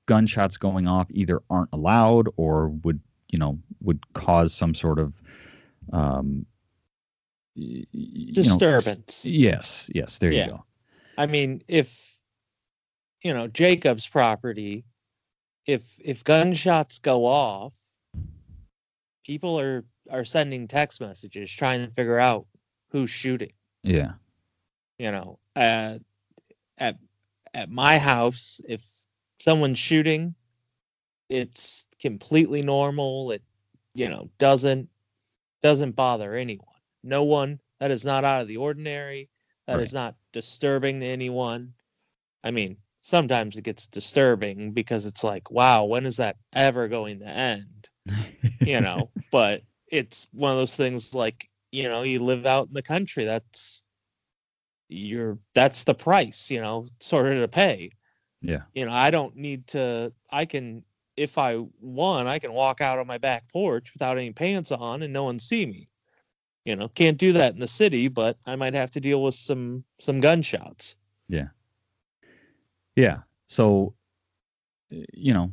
[0.07, 5.13] gunshots going off either aren't allowed or would you know would cause some sort of
[5.93, 6.47] um
[7.57, 9.25] y- you know, Disturbance.
[9.25, 10.45] yes, yes, there Yeah.
[10.45, 10.65] you go.
[11.19, 12.21] I mean, if
[13.23, 14.85] you know Jacob's property,
[15.67, 17.75] if if gunshots go off,
[19.25, 22.47] people are are sending text messages trying to figure out
[22.91, 23.53] who's shooting.
[23.83, 24.13] Yeah.
[24.99, 25.99] You know, uh,
[26.79, 26.99] at
[27.53, 28.83] at my house, if
[29.39, 30.35] someone's shooting,
[31.29, 33.31] it's completely normal.
[33.33, 33.43] It
[33.95, 34.89] you know doesn't
[35.63, 36.67] doesn't bother anyone.
[37.03, 39.29] No one that is not out of the ordinary.
[39.67, 41.75] That is not disturbing to anyone.
[42.45, 47.21] I mean, sometimes it gets disturbing because it's like, wow, when is that ever going
[47.21, 47.89] to end?
[48.61, 52.75] You know, but it's one of those things like, you know, you live out in
[52.75, 53.25] the country.
[53.25, 53.85] That's
[54.89, 57.91] you're that's the price, you know, sort of to pay.
[58.41, 58.63] Yeah.
[58.75, 60.85] You know, I don't need to I can
[61.17, 65.03] if I want, I can walk out on my back porch without any pants on
[65.03, 65.87] and no one see me.
[66.65, 69.35] You know, can't do that in the city, but I might have to deal with
[69.35, 70.97] some some gunshots.
[71.29, 71.49] Yeah.
[72.97, 73.19] Yeah.
[73.47, 73.95] So,
[74.91, 75.53] you know,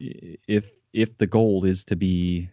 [0.00, 2.50] if if the goal is to be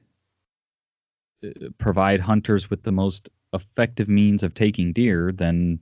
[1.77, 5.79] provide hunters with the most effective means of taking deer, then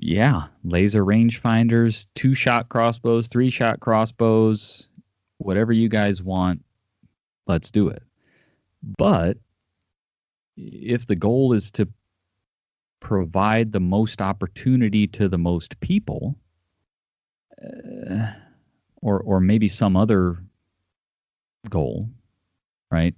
[0.00, 4.88] yeah, laser rangefinders, two shot crossbows, three shot crossbows,
[5.38, 6.64] whatever you guys want,
[7.46, 8.02] let's do it.
[8.82, 9.36] But
[10.56, 11.88] if the goal is to
[13.00, 16.34] provide the most opportunity to the most people,
[17.62, 18.32] uh,
[19.02, 20.38] or or maybe some other
[21.68, 22.08] goal,
[22.90, 23.14] right?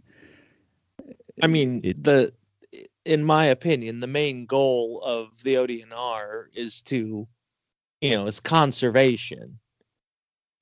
[1.43, 2.33] I mean, It- the
[3.05, 7.27] in my opinion, the main goal of the ODNR is to,
[8.01, 9.59] you know, is conservation.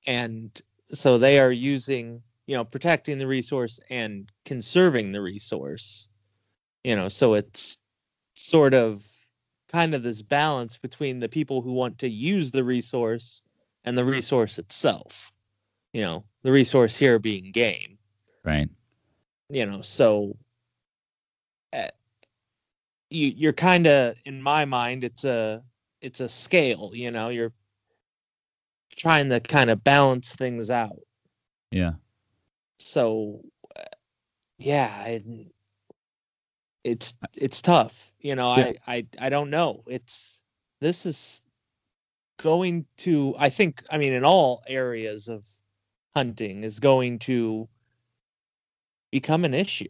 [0.07, 0.51] And
[0.89, 6.09] so they are using you know protecting the resource and conserving the resource
[6.83, 7.78] you know so it's
[8.35, 9.05] sort of
[9.68, 13.45] kind of this balance between the people who want to use the resource
[13.85, 15.31] and the resource itself
[15.93, 17.99] you know the resource here being game
[18.45, 18.68] Right.
[19.49, 20.37] you know so
[23.11, 25.62] you you're kind of in my mind it's a
[26.01, 27.29] it's a scale you know?
[27.29, 27.53] You're
[28.97, 30.99] trying to kind of balance things out.
[31.71, 31.93] Yeah.
[32.79, 33.43] so
[33.77, 33.83] uh,
[34.59, 35.25] yeah it,
[36.83, 38.57] it's it's tough you know?
[38.57, 38.73] Yeah.
[38.87, 39.83] I, I i don't know.
[39.87, 40.43] It's
[40.81, 41.43] this is
[42.43, 45.47] going to i think i mean in all areas of
[46.16, 47.68] hunting is going to
[49.11, 49.89] become an issue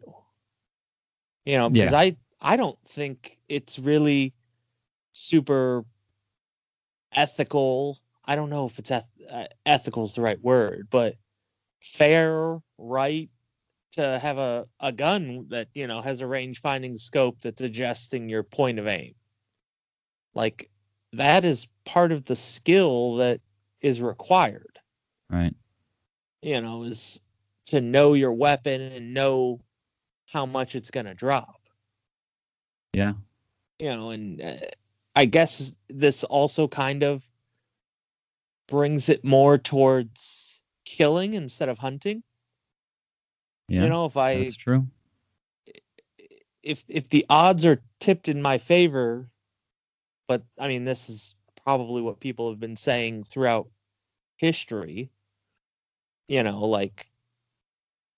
[1.45, 1.99] you know because Yeah.
[1.99, 4.33] i i don't think it's really
[5.11, 5.85] super
[7.13, 11.15] ethical i don't know if it's eth- uh, ethical is the right word but
[11.81, 13.29] fair right
[13.91, 18.29] to have a, a gun that you know has a range finding scope that's adjusting
[18.29, 19.15] your point of aim
[20.33, 20.69] like
[21.13, 23.41] that is part of the skill that
[23.81, 24.79] is required
[25.29, 25.55] Right.
[26.41, 27.21] you know is
[27.67, 29.59] to know your weapon and know
[30.31, 31.59] how much it's going to drop
[32.93, 33.13] Yeah.
[33.79, 34.53] you know and uh,
[35.15, 37.23] i guess this also kind of
[38.67, 42.23] brings it more towards killing instead of hunting
[43.67, 43.83] Yeah.
[43.83, 44.87] you know if i that's true.
[46.63, 49.29] if if the odds are tipped in my favor,
[50.27, 53.69] but I mean this is probably what people have been saying throughout
[54.37, 55.11] history.
[56.27, 57.10] You know, like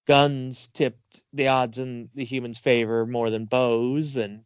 [0.06, 4.44] guns tipped the odds in the humans' favor more than bows and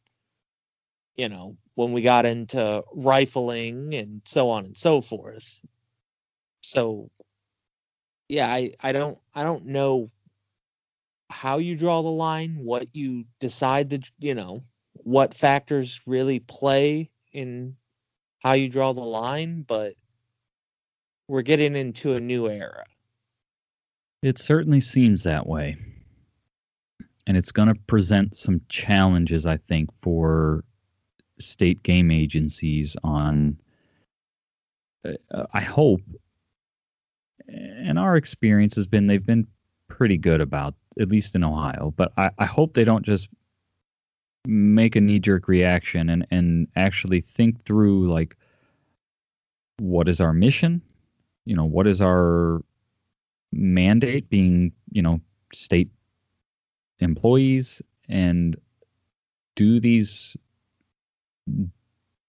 [1.15, 5.59] you know, when we got into rifling and so on and so forth.
[6.61, 7.09] So
[8.29, 10.11] yeah, I I don't I don't know
[11.29, 14.61] how you draw the line, what you decide that you know,
[14.93, 17.75] what factors really play in
[18.39, 19.95] how you draw the line, but
[21.27, 22.85] we're getting into a new era.
[24.21, 25.77] It certainly seems that way.
[27.27, 30.63] And it's going to present some challenges, I think, for
[31.39, 33.59] state game agencies on,
[35.05, 36.01] uh, I hope,
[37.47, 39.47] and our experience has been they've been
[39.87, 43.29] pretty good about, at least in Ohio, but I, I hope they don't just
[44.45, 48.37] make a knee jerk reaction and, and actually think through, like,
[49.79, 50.81] what is our mission?
[51.45, 52.61] You know, what is our
[53.51, 55.21] mandate being, you know,
[55.53, 55.89] state
[56.99, 58.57] employees and
[59.55, 60.35] do these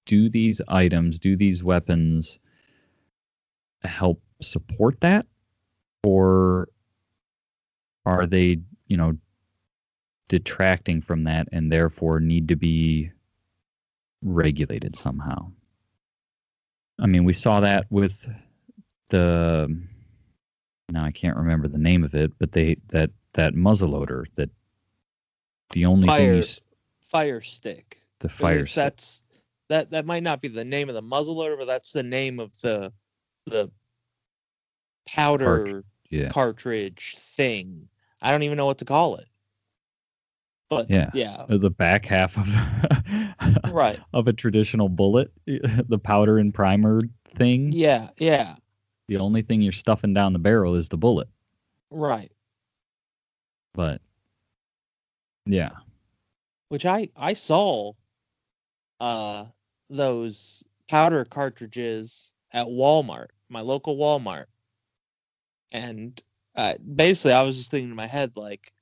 [0.07, 2.39] do these items, do these weapons
[3.83, 5.27] help support that
[6.03, 6.69] or
[8.07, 9.13] are they, you know,
[10.29, 13.11] detracting from that and therefore need to be
[14.23, 15.51] regulated somehow?
[16.99, 18.29] I mean, we saw that with
[19.11, 19.77] the
[20.89, 24.51] now I can't remember the name of it, but they that that muzzleloader that
[25.71, 26.63] the only thing Fire- you s-
[27.03, 27.99] Fire stick.
[28.21, 28.75] the fire stick.
[28.83, 29.23] that's
[29.69, 32.59] that that might not be the name of the muzzleloader, but that's the name of
[32.61, 32.93] the
[33.47, 33.71] the
[35.07, 37.89] powder yeah cartridge thing.
[38.21, 39.27] I don't even know what to call it.
[40.69, 41.11] But Yeah.
[41.15, 43.99] yeah, Uh, the back half of right.
[44.13, 47.01] of a traditional bullet, the powder and primer
[47.37, 47.73] thing.
[47.73, 48.57] Yeah, yeah,
[49.09, 51.29] The only thing you're stuffing down the barrel is the bullet.
[51.91, 52.31] right.
[53.75, 54.01] But
[55.47, 55.71] yeah,
[56.69, 57.93] Which I I saw
[59.01, 59.47] uh
[59.89, 64.47] those powder cartridges at Walmart, my local Walmart.
[65.73, 66.21] And
[66.57, 68.73] uh, basically I was just thinking in my head like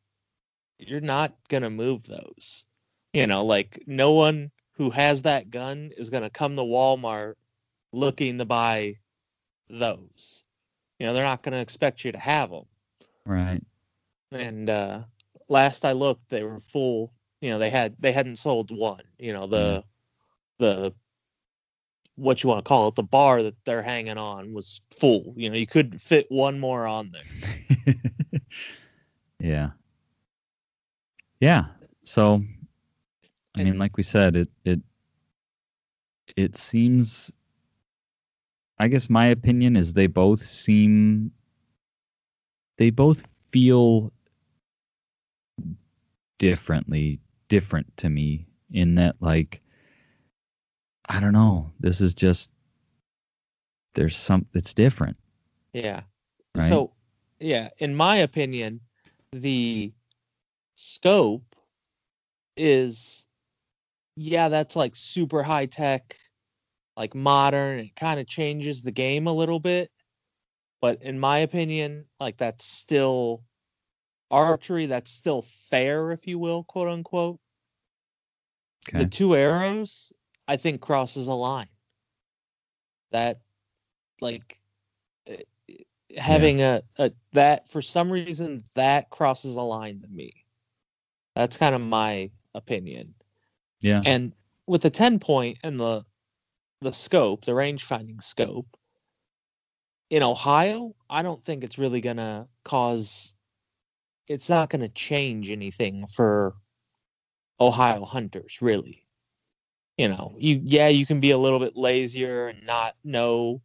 [0.78, 2.66] you're not going to move those.
[3.12, 7.34] You know, like no one who has that gun is going to come to Walmart
[7.92, 8.96] looking to buy
[9.68, 10.44] those.
[10.98, 12.64] You know, they're not going to expect you to have them.
[13.24, 13.62] right.
[14.32, 15.02] and uh
[15.48, 19.32] last i looked they were full you know they had they hadn't sold one you
[19.32, 19.84] know the
[20.58, 20.92] the
[22.16, 25.48] what you want to call it the bar that they're hanging on was full you
[25.50, 27.92] know you could fit one more on there
[29.38, 29.70] yeah.
[31.40, 31.66] Yeah.
[32.02, 32.42] So
[33.54, 34.80] I And- mean like we said it it
[36.36, 37.32] it seems
[38.78, 41.32] I guess my opinion is they both seem
[42.78, 44.12] they both feel
[46.38, 49.62] differently different to me in that like
[51.08, 51.72] I don't know.
[51.80, 52.50] This is just
[53.94, 55.16] there's some it's different.
[55.72, 56.02] Yeah.
[56.54, 56.68] Right?
[56.68, 56.92] So
[57.40, 58.80] yeah, in my opinion,
[59.32, 59.92] the
[60.74, 61.56] scope
[62.56, 63.26] is
[64.16, 66.16] yeah, that's like super high tech,
[66.96, 67.80] like modern.
[67.80, 69.90] It kind of changes the game a little bit.
[70.80, 73.42] But in my opinion, like that's still
[74.30, 77.38] archery, that's still fair, if you will, quote unquote.
[78.88, 78.98] Okay.
[78.98, 80.12] The two arrows,
[80.46, 81.68] I think, crosses a line.
[83.10, 83.40] That,
[84.20, 84.60] like,
[85.26, 85.42] eh,
[86.16, 90.44] having a, a that for some reason that crosses a line to me.
[91.34, 93.14] That's kind of my opinion.
[93.80, 94.02] yeah.
[94.04, 94.32] And
[94.66, 96.04] with the TenPoint and the
[96.86, 98.68] the scope, the range finding scope
[100.10, 103.34] in Ohio, I don't think it's really going to cause
[104.28, 106.54] it's not going to change anything for
[107.60, 109.04] Ohio hunters really.
[109.96, 113.62] You know, you yeah, you can be a little bit lazier and not know,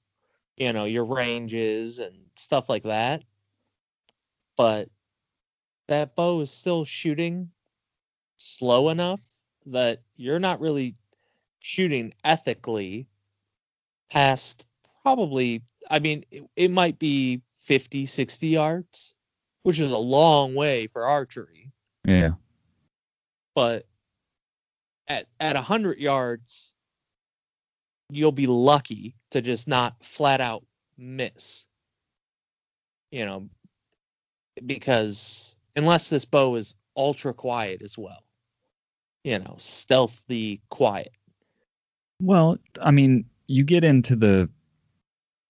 [0.56, 3.24] you know, your ranges and stuff like that.
[4.56, 4.90] But
[5.90, 7.52] that bow is still shooting
[8.38, 9.22] slow enough
[9.66, 10.96] that you're not really
[11.60, 13.08] shooting ethically
[14.12, 14.66] past
[15.04, 19.16] probably i mean it, it might be 50 60 yards
[19.64, 21.72] which is a long way for archery
[22.06, 22.32] Yeah.
[23.56, 23.86] but
[25.08, 26.76] at at 100 yards
[28.10, 30.64] you'll be lucky to just not flat out
[30.98, 31.68] miss
[33.12, 33.50] you know
[34.66, 38.22] because unless this bow is ultra quiet as well
[39.24, 41.14] you know stealthy quiet
[42.22, 44.50] Well, I mean, you get into the.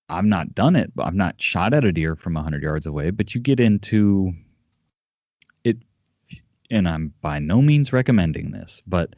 [0.10, 3.12] I've not done it, but I've not shot at a deer from 100 yards away,
[3.12, 4.34] but you get into
[5.64, 5.78] it,
[6.70, 9.16] and I'm by no means recommending this, but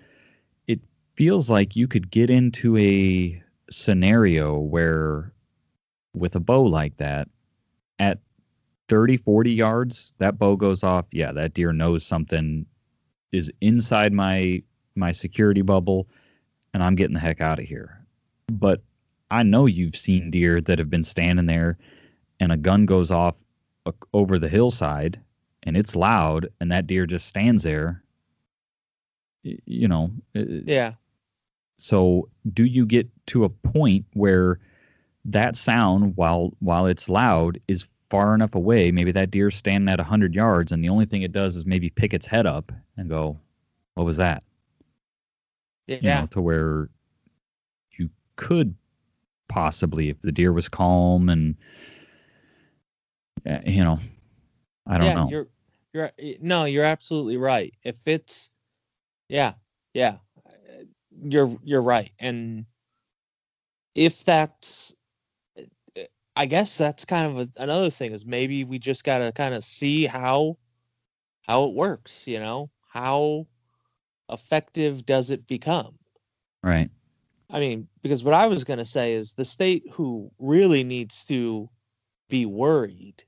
[0.67, 0.81] it
[1.15, 5.33] feels like you could get into a scenario where,
[6.13, 7.27] with a bow like that,
[7.97, 8.19] at
[8.87, 11.07] 30, 40 yards, that bow goes off.
[11.11, 12.67] Yeah, that deer knows something
[13.31, 14.61] is inside my
[14.95, 16.07] my security bubble
[16.71, 18.02] and I'm getting the heck out of here.
[18.47, 18.81] But
[19.31, 21.77] I know you've seen deer that have been standing there
[22.39, 23.43] and a gun goes off
[24.13, 25.19] over the hillside
[25.63, 28.03] and it's loud and that deer just stands there.
[29.43, 30.93] You know, uh, yeah.
[31.77, 34.59] So do you get to a point where
[35.25, 38.91] that sound while while it's loud is far enough away?
[38.91, 41.89] Maybe that deer's standing at 100 yards and the only thing it does is maybe
[41.89, 43.39] pick its head up and go
[43.95, 44.43] what was that?
[45.87, 45.97] Yeah.
[46.01, 46.89] You know, to where
[48.35, 48.75] could
[49.49, 51.55] possibly, if the deer was calm and,
[53.47, 53.99] uh, you know,
[54.87, 55.29] I don't yeah, know.
[55.29, 55.47] You're
[55.93, 57.73] you're eh, no, you're absolutely right.
[57.83, 58.51] If it's
[59.29, 59.53] yeah,
[59.93, 60.17] yeah.
[60.45, 62.11] uh, You're you're right.
[62.19, 62.65] And
[63.95, 64.95] if that's
[65.57, 66.05] eh,
[66.35, 69.53] I guess that's kind of a, another thing is maybe we just got to kind
[69.53, 70.57] of see how
[71.43, 72.69] how it works, you know?
[72.87, 73.47] How
[74.29, 75.97] effective does it become?
[76.63, 76.89] Right.
[77.53, 81.25] I mean, because what I was going to say is the state who really needs
[81.25, 81.69] to
[82.27, 83.23] be worried,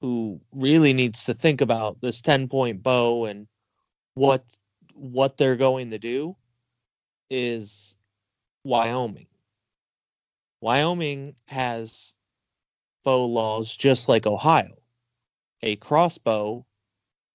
[0.00, 3.48] who really needs to think about this TenPoint bow and
[4.14, 4.44] what
[4.94, 6.36] what they're going to do
[7.28, 7.96] is
[8.62, 9.26] Wyoming.
[10.60, 12.14] Wyoming has
[13.04, 14.76] bow laws just like Ohio.
[15.62, 16.64] A crossbow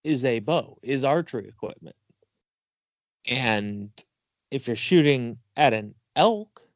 [0.04, 1.96] is a bow, is archery equipment.
[3.30, 3.92] And
[4.50, 6.70] if you're shooting at an elk,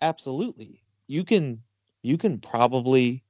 [0.00, 0.82] absolutely.
[1.06, 1.62] You can
[2.02, 3.24] you can probably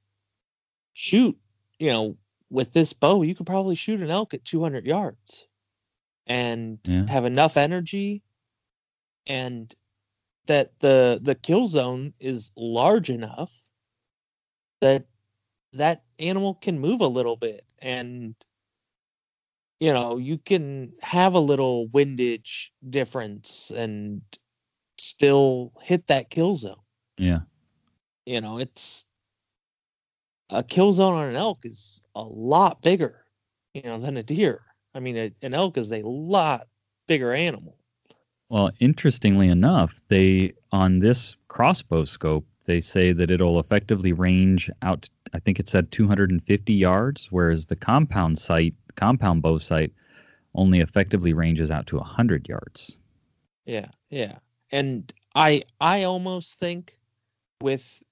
[0.93, 1.37] shoot,
[1.79, 2.17] you know,
[2.49, 5.47] with this bow, you could probably shoot an elk at 200 yards
[6.27, 7.05] and Yeah.
[7.07, 8.23] have enough energy
[9.27, 9.75] and
[10.47, 13.69] that the the kill zone is large enough
[14.81, 15.07] that
[15.73, 18.35] that animal can move a little bit and
[19.79, 24.21] you know you can have a little windage difference and
[24.97, 26.79] still hit that kill zone
[27.17, 27.39] Yeah.
[28.25, 29.05] you know it's
[30.51, 33.23] a kill zone on an elk is a lot bigger
[33.73, 34.61] you know than a deer
[34.95, 36.67] i mean a, an elk is a lot
[37.07, 37.75] bigger animal
[38.49, 45.09] Well, interestingly enough, they on this crossbow scope, they say that it'll effectively range out.
[45.33, 49.91] I think it said 250 yards, whereas the compound sight, compound bow sight,
[50.55, 52.97] only effectively ranges out to 100 yards.
[53.65, 54.37] Yeah, yeah.
[54.71, 56.97] And I I almost think
[57.61, 58.03] with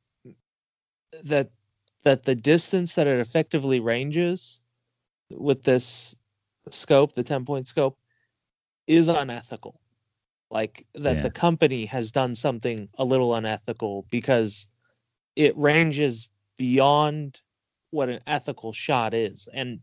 [1.24, 1.51] that
[2.03, 4.62] that the distance that it effectively ranges
[5.32, 6.16] with this
[6.70, 7.97] scope, the TenPoint scope,
[8.88, 9.80] is unethical.
[10.51, 11.22] Like that Yeah.
[11.24, 14.70] the company has done something a little unethical because
[15.36, 17.41] it ranges beyond
[17.91, 19.49] what an ethical shot is.
[19.51, 19.82] And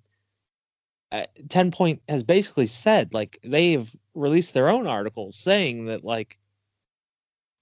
[1.10, 6.38] uh, TenPoint has basically said, like, they've released their own articles saying that, like,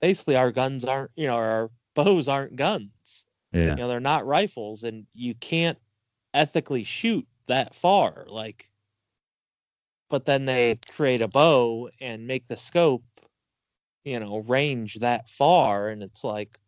[0.00, 3.26] basically our guns aren't, you know, our bows aren't guns.
[3.52, 3.70] Yeah.
[3.70, 5.78] You know, they're not rifles, and you can't
[6.32, 8.26] ethically shoot that far.
[8.28, 8.70] Like,
[10.08, 13.04] but then they create a bow and make the scope,
[14.04, 16.58] you know, range that far, and it's like,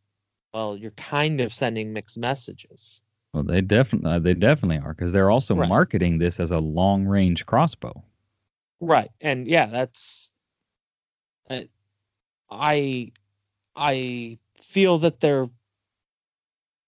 [0.52, 3.02] well, you're kind of sending mixed messages.
[3.32, 5.68] Well, they definitely they definitely are because they're also Right.
[5.68, 8.04] marketing this as a long range crossbow.
[8.80, 9.10] Right.
[9.20, 10.32] And yeah, that's
[11.48, 11.60] uh,
[12.50, 13.12] I
[13.76, 15.48] I feel that they're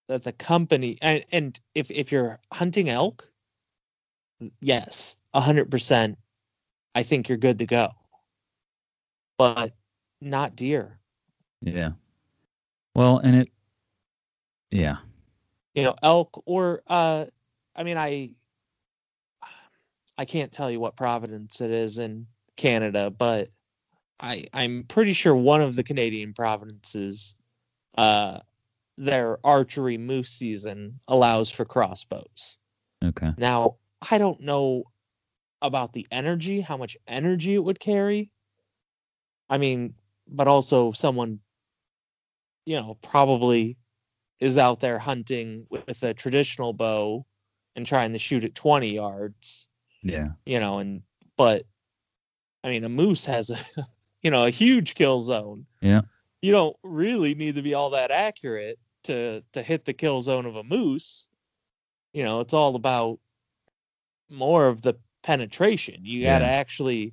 [0.09, 3.30] that the company and and if if you're hunting elk,
[4.61, 6.18] yes, a hundred percent,
[6.95, 7.91] I think you're good to go.
[9.39, 9.72] But
[10.20, 10.99] not deer.
[11.62, 11.93] Yeah.
[12.95, 13.49] Well, and it.
[14.70, 14.97] Yeah.
[15.74, 17.26] you know elk or uh
[17.76, 18.30] i mean i
[20.18, 22.26] i can't tell you what providence it is in
[22.57, 23.51] canada but
[24.21, 27.37] i i'm pretty sure one of the canadian provinces
[27.97, 28.39] uh
[28.97, 32.59] their archery moose season allows for crossbows
[33.05, 33.33] Okay.
[33.37, 33.77] now
[34.11, 34.85] i don't know
[35.61, 38.31] about the energy how much energy it would carry
[39.51, 39.95] i mean
[40.29, 41.41] but also someone
[42.67, 43.77] you know probably
[44.41, 47.25] is out there hunting with a traditional bow
[47.77, 49.69] and trying to shoot at 20 yards
[50.03, 50.29] Yeah.
[50.47, 51.03] you know and
[51.37, 51.65] but
[52.62, 53.85] i mean a moose has a
[54.25, 56.01] you know a huge kill zone Yeah.
[56.43, 60.47] you don't really need to be all that accurate to to hit the kill zone
[60.47, 61.29] of a moose
[62.12, 63.20] you know it's all about
[64.31, 66.51] more of the penetration you got to Yeah.
[66.51, 67.12] actually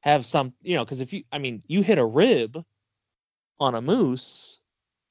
[0.00, 2.64] have some you know because if you i mean you hit a rib
[3.60, 4.60] on a moose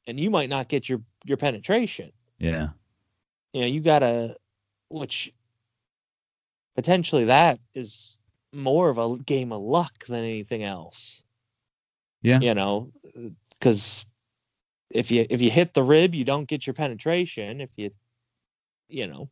[0.07, 2.69] and you might not get your your penetration Yeah.
[3.53, 4.35] you know you gotta
[4.89, 5.33] which
[6.75, 8.21] potentially that is
[8.53, 11.25] more of a game of luck than anything else
[12.21, 12.39] Yeah.
[12.41, 12.91] you know
[13.53, 14.07] because
[14.89, 17.91] if you if you hit the rib you don't get your penetration if you
[18.87, 19.29] you know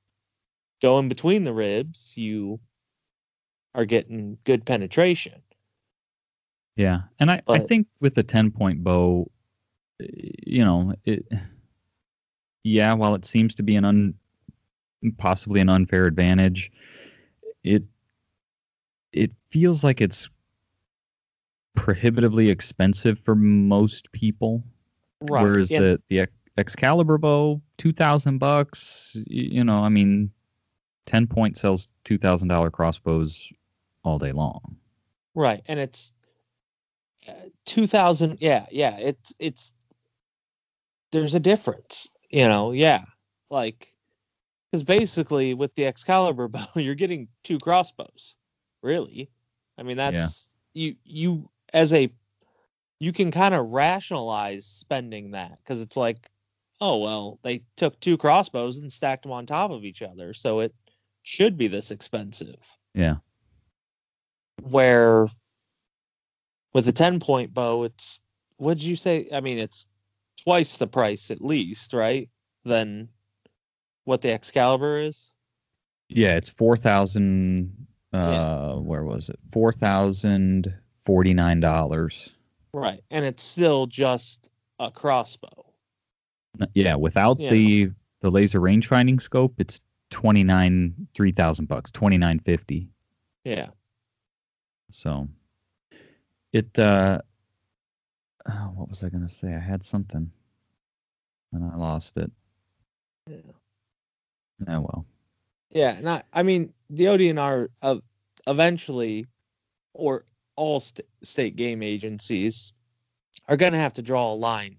[0.82, 2.60] go in between the ribs you
[3.76, 5.42] are getting good penetration
[6.76, 7.02] Yeah.
[7.20, 9.30] And I, I think with the TenPoint bow,
[10.00, 11.26] you know, it,
[12.64, 14.14] yeah, while it seems to be an un,
[15.18, 16.72] possibly an unfair advantage,
[17.66, 17.84] it,
[19.12, 20.30] it feels like it's
[21.76, 24.64] prohibitively expensive for most people.
[25.22, 30.32] right Whereas and- the, the Excalibur bow, 2000 bucks, you know, I mean,
[31.06, 33.52] TenPoint sells $2,000 crossbows
[34.04, 34.78] all day long.
[35.36, 36.12] Right, and it's
[37.28, 37.32] uh,
[37.66, 38.38] 2000.
[38.42, 38.98] Yeah, yeah.
[39.00, 39.74] It's it's
[41.12, 42.72] there's a difference, you know.
[42.72, 43.06] Yeah,
[43.50, 43.88] like
[44.70, 48.36] because basically with the Excalibur bow, you're getting two crossbows.
[48.82, 49.30] Really,
[49.78, 52.12] I mean that's you you as a
[53.00, 56.30] you can kind of rationalize spending that because it's like,
[56.82, 60.60] oh well, they took two crossbows and stacked them on top of each other, so
[60.60, 60.74] it
[61.22, 63.18] should be this expensive Yeah.
[64.62, 65.28] where
[66.74, 68.22] with a TenPoint bow it's
[68.58, 69.88] what did you say i mean it's
[70.44, 72.30] twice the price at least right
[72.64, 73.10] than
[74.06, 75.34] what the excalibur is
[76.08, 77.88] Yeah, it's four thousand.
[78.12, 78.74] Uh, Yeah.
[78.76, 79.40] where was it?
[79.52, 80.74] Four thousand
[81.10, 82.36] forty nine dollars.
[82.72, 85.66] right and it's still just a crossbow
[86.76, 87.50] Yeah, without Yeah.
[87.50, 89.82] the the laser range finding scope, it's
[90.12, 92.90] twenty nine three thousand bucks, twenty nine fifty.
[93.44, 93.70] yeah
[94.92, 95.28] So
[96.54, 96.78] it.
[96.78, 97.22] uh
[98.48, 99.56] oh, What was I gonna say?
[99.56, 100.32] I had something,
[101.54, 102.32] and I lost it.
[103.28, 103.38] Yeah.
[104.68, 105.06] Oh well.
[105.72, 107.98] yeah not i mean the odnr uh,
[108.46, 109.26] eventually
[109.94, 110.26] or
[110.60, 112.74] all st- state game agencies
[113.48, 114.78] are going to have to draw a line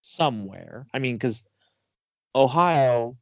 [0.00, 0.86] somewhere.
[0.94, 1.44] I mean because
[2.34, 3.16] ohio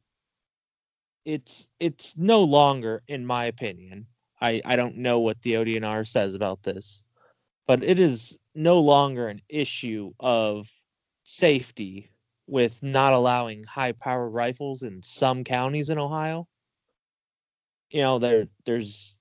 [1.25, 4.05] it's it's no longer in my opinion
[4.41, 7.05] i i don't know what the odnr says about this
[7.65, 10.69] but it is no longer an issue of
[11.23, 12.11] safety
[12.47, 16.47] with not allowing high power rifles in some counties in ohio.
[17.89, 19.19] You know there there's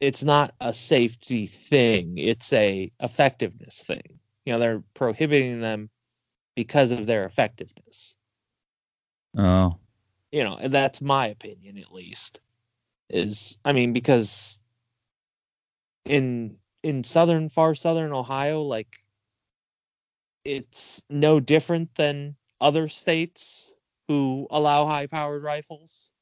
[0.00, 4.20] it's not a safety thing it's a effectiveness thing.
[4.44, 5.90] You know they're prohibiting them
[6.54, 8.16] because of their effectiveness.
[9.36, 9.76] Oh,
[10.32, 12.40] you know and that's my opinion at least
[13.08, 14.60] is i mean because
[16.04, 18.96] in in southern far southern ohio like
[20.44, 23.74] it's no different than other states
[24.08, 26.12] who allow high-powered rifles,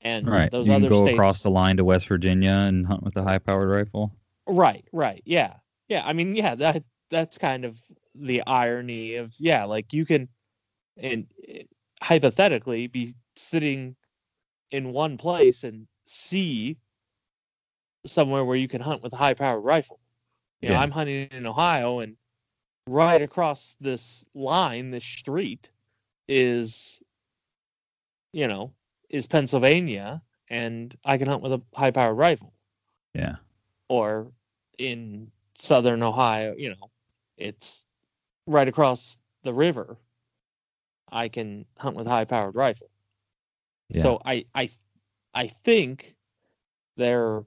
[0.00, 0.50] and Right.
[0.50, 1.14] those you other go states.
[1.14, 4.12] across the line to West Virginia and hunt with a high-powered rifle.
[4.46, 5.56] Right, right, yeah,
[5.88, 6.02] yeah.
[6.06, 7.80] I mean, yeah, that that's kind of
[8.14, 10.28] the irony of yeah, like you can,
[10.96, 11.64] and eh,
[12.02, 13.96] hypothetically, be sitting
[14.70, 16.78] in one place and see
[18.06, 20.00] somewhere where you can hunt with a high-powered rifle.
[20.60, 20.80] You know, Yeah.
[20.82, 22.16] I'm hunting in Ohio, and
[22.86, 25.70] right across this line, this street,
[26.26, 27.02] is,
[28.32, 28.72] you know,
[29.10, 32.52] is Pennsylvania, and I can hunt with a high-powered rifle
[33.14, 33.36] Yeah.
[33.88, 34.32] or
[34.78, 36.90] in southern Ohio, you know,
[37.36, 37.86] it's
[38.46, 39.98] right across the river.
[41.10, 42.90] I can hunt with a high powered rifle.
[43.88, 44.02] Yeah.
[44.02, 44.68] So I I
[45.34, 46.14] I think
[46.96, 47.44] they're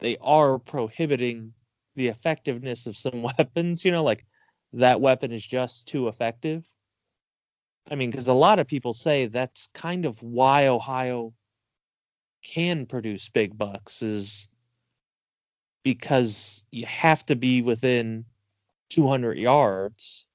[0.00, 1.54] they are prohibiting
[1.94, 4.26] the effectiveness of some weapons, you know, like
[4.74, 6.66] that weapon is just too effective.
[7.88, 11.34] I mean, because a lot of people say that's kind of why Ohio
[12.42, 14.48] can produce big bucks is
[15.82, 18.24] because you have to be within
[18.90, 20.26] 200 yards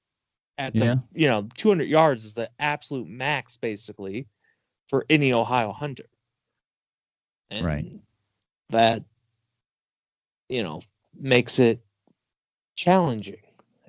[0.58, 0.96] at the Yeah.
[1.12, 4.26] you know 200 yards is the absolute max basically
[4.88, 6.06] for any ohio hunter
[7.50, 7.92] and Right.
[8.70, 9.04] that
[10.48, 10.80] you know
[11.18, 11.80] makes it
[12.76, 13.42] challenging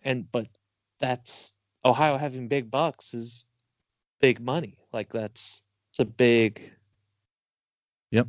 [0.03, 0.47] and but
[0.99, 1.55] that's
[1.87, 3.45] ohio having big bucks is
[4.21, 6.61] big money like that's it's a big
[8.11, 8.27] Yep.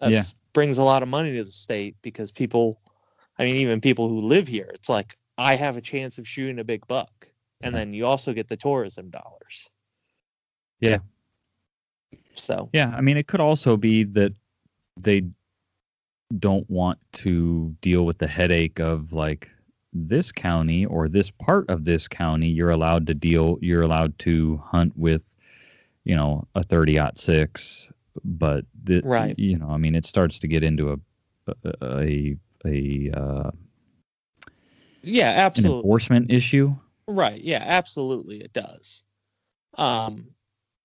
[0.00, 0.22] that Yeah.
[0.52, 2.80] brings a lot of money to the state because people
[3.38, 6.58] i mean even people who live here it's like i have a chance of shooting
[6.58, 7.10] a big buck
[7.62, 7.76] and mm-hmm.
[7.76, 9.70] then you also get the tourism dollars
[10.80, 10.98] Yeah.
[12.34, 14.34] so Yeah, I mean, it could also be that
[14.96, 15.24] they
[16.36, 19.50] don't want to deal with the headache of like
[19.92, 22.48] this county or this part of this county.
[22.48, 23.58] You're allowed to deal.
[23.60, 25.32] You're allowed to hunt with,
[26.04, 27.90] you know, a 30 six.
[28.24, 28.64] but
[29.04, 29.38] Right.
[29.38, 30.96] You know, I mean, it starts to get into a
[31.82, 33.50] a a uh,
[35.02, 36.74] yeah an absolutely enforcement issue.
[37.06, 37.40] Right.
[37.40, 39.04] Yeah, absolutely it does.
[39.76, 40.28] Um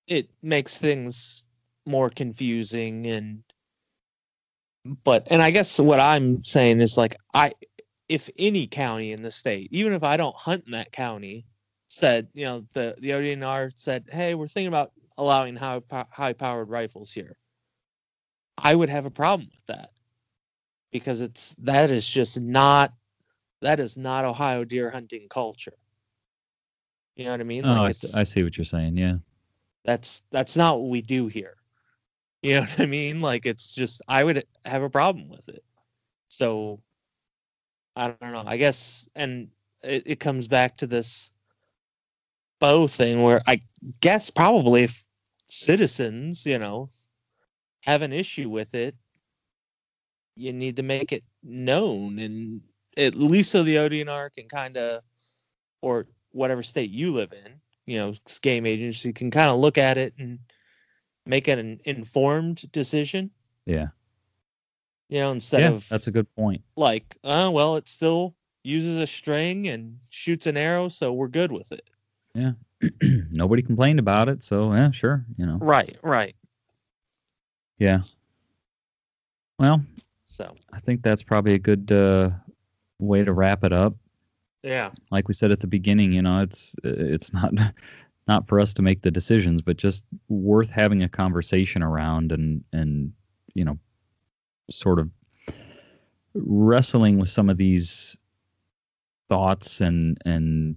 [0.07, 1.45] it makes things
[1.85, 3.43] more confusing and
[5.03, 7.53] but and I guess what I'm saying is like I
[8.07, 11.45] if any county in the state, even if I don't hunt in that county,
[11.87, 16.69] said, you know, the the ODNR said, "Hey, we're thinking about allowing high high powered
[16.69, 17.35] rifles here."
[18.57, 19.89] I would have a problem with that.
[20.91, 22.93] Because it's that is just not
[23.61, 25.73] that is not Ohio deer hunting culture.
[27.15, 27.65] You know what I mean?
[27.65, 28.97] Oh, I, it's, s- I see what you're saying.
[28.97, 29.17] Yeah.
[29.83, 31.55] that's that's not what we do here.
[32.41, 33.21] You know what I mean?
[33.21, 35.63] Like it's just I would have a problem with it.
[36.27, 36.79] So
[37.95, 38.43] I don't know.
[38.45, 39.49] I guess and
[39.83, 41.31] it, it comes back to this
[42.59, 43.59] bow thing where I
[44.01, 45.05] guess probably if
[45.47, 46.89] citizens, you know,
[47.81, 48.95] have an issue with it,
[50.35, 52.61] you need to make it known and
[52.97, 55.01] at least so the ODNR can kind of
[55.81, 57.53] or whatever state you live in,
[57.85, 60.39] you know, game agency can kind of look at it and
[61.25, 63.31] make an informed decision.
[63.65, 63.87] Yeah.
[65.09, 66.61] You know, instead yeah, of that's a good point.
[66.75, 71.51] like, oh well, it still uses a string and shoots an arrow, so we're good
[71.51, 71.87] with it.
[72.33, 72.53] Yeah.
[73.31, 75.57] Nobody complained about it, so yeah, sure, you know.
[75.61, 76.35] Right, right.
[77.77, 77.99] Yeah.
[79.59, 79.81] Well,
[80.27, 82.31] So I think that's probably a good uh,
[82.99, 83.95] way to wrap it up.
[84.63, 87.53] yeah, Like we said at the beginning, you know, it's it's not
[88.27, 92.63] not for us to make the decisions, but just worth having a conversation around and
[92.73, 93.13] and
[93.53, 93.77] you know,
[94.69, 95.09] sort of
[96.33, 98.17] wrestling with some of these
[99.29, 100.75] thoughts and and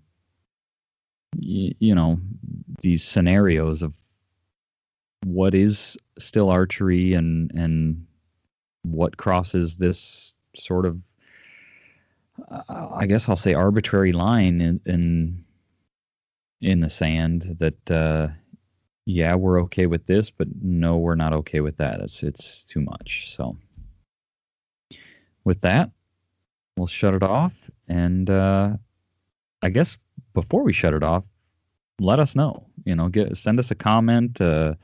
[1.37, 2.19] you know
[2.81, 3.95] these scenarios of
[5.25, 8.07] what is still archery and and
[8.83, 10.99] what crosses this sort of
[12.69, 15.45] I guess I'll say arbitrary line in in,
[16.61, 18.29] in the sand that uh,
[19.07, 22.01] yeah we're okay with this but no we're not okay with that.
[22.01, 23.35] It's it's too much.
[23.35, 23.57] So
[25.49, 25.91] with that
[26.79, 27.69] we'll shut it off.
[27.89, 28.77] And uh,
[29.63, 29.99] I guess
[30.33, 31.25] before we shut it off
[32.01, 34.75] let us know you know get send us a comment uh,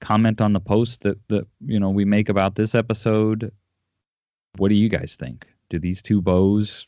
[0.00, 3.52] comment on the post that that you know we make about this episode.
[4.58, 5.46] What do you guys think?
[5.70, 6.86] Do these two bows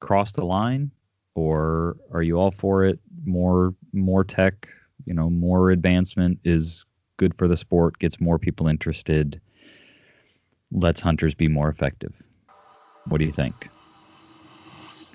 [0.00, 0.90] cross the line
[1.34, 2.98] or are you all for it?
[3.24, 4.68] More more tech
[5.04, 6.84] you know more advancement is
[7.16, 9.40] good for the sport gets more people interested.
[10.72, 12.20] Lets hunters be more effective
[13.08, 13.68] what do you think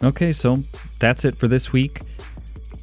[0.01, 0.63] Okay, so
[0.99, 2.01] that's it for this week.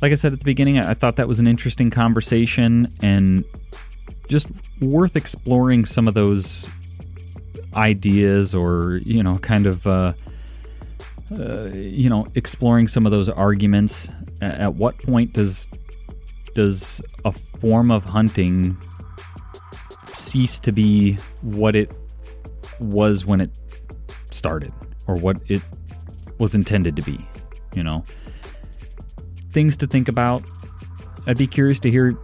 [0.02, 3.42] like I said at the beginning, I thought that was an interesting conversation and
[4.28, 4.48] just
[4.82, 6.68] worth exploring some of those
[7.74, 10.12] ideas or, you know, kind of, uh,
[11.38, 14.10] uh, you know, exploring some of those arguments.
[14.42, 15.68] At what point does
[16.52, 18.76] does a form of hunting
[20.12, 21.94] cease to be what it
[22.80, 23.50] was when it
[24.30, 24.72] started
[25.06, 25.62] or what it
[26.38, 27.18] was intended to be?
[27.74, 28.04] You know,
[29.52, 30.42] things to think about.
[31.26, 32.16] I'd be curious to hear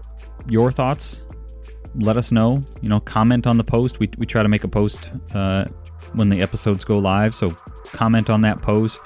[0.49, 1.23] your thoughts.
[1.97, 2.63] Let us know.
[2.81, 3.99] You know, comment on the post.
[3.99, 5.67] We, we try to make a post uh,
[6.15, 7.35] when the episodes go live.
[7.35, 7.51] So
[7.93, 9.01] comment on that post.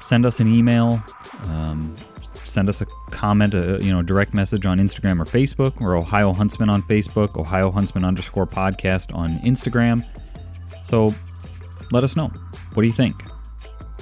[0.00, 1.02] Send us an email.
[1.44, 1.96] Um,
[2.44, 6.32] send us a comment, a you know, direct message on Instagram or Facebook, or Ohio
[6.32, 10.04] Huntsman on Facebook, Ohio Huntsman underscore podcast on Instagram.
[10.84, 11.14] So
[11.90, 12.30] let us know.
[12.76, 13.24] What do you think?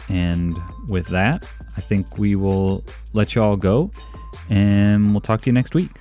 [0.08, 3.92] And with that, I think we will let you all go
[4.50, 5.92] and we'll talk to you next week.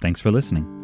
[0.00, 0.79] Thanks for listening.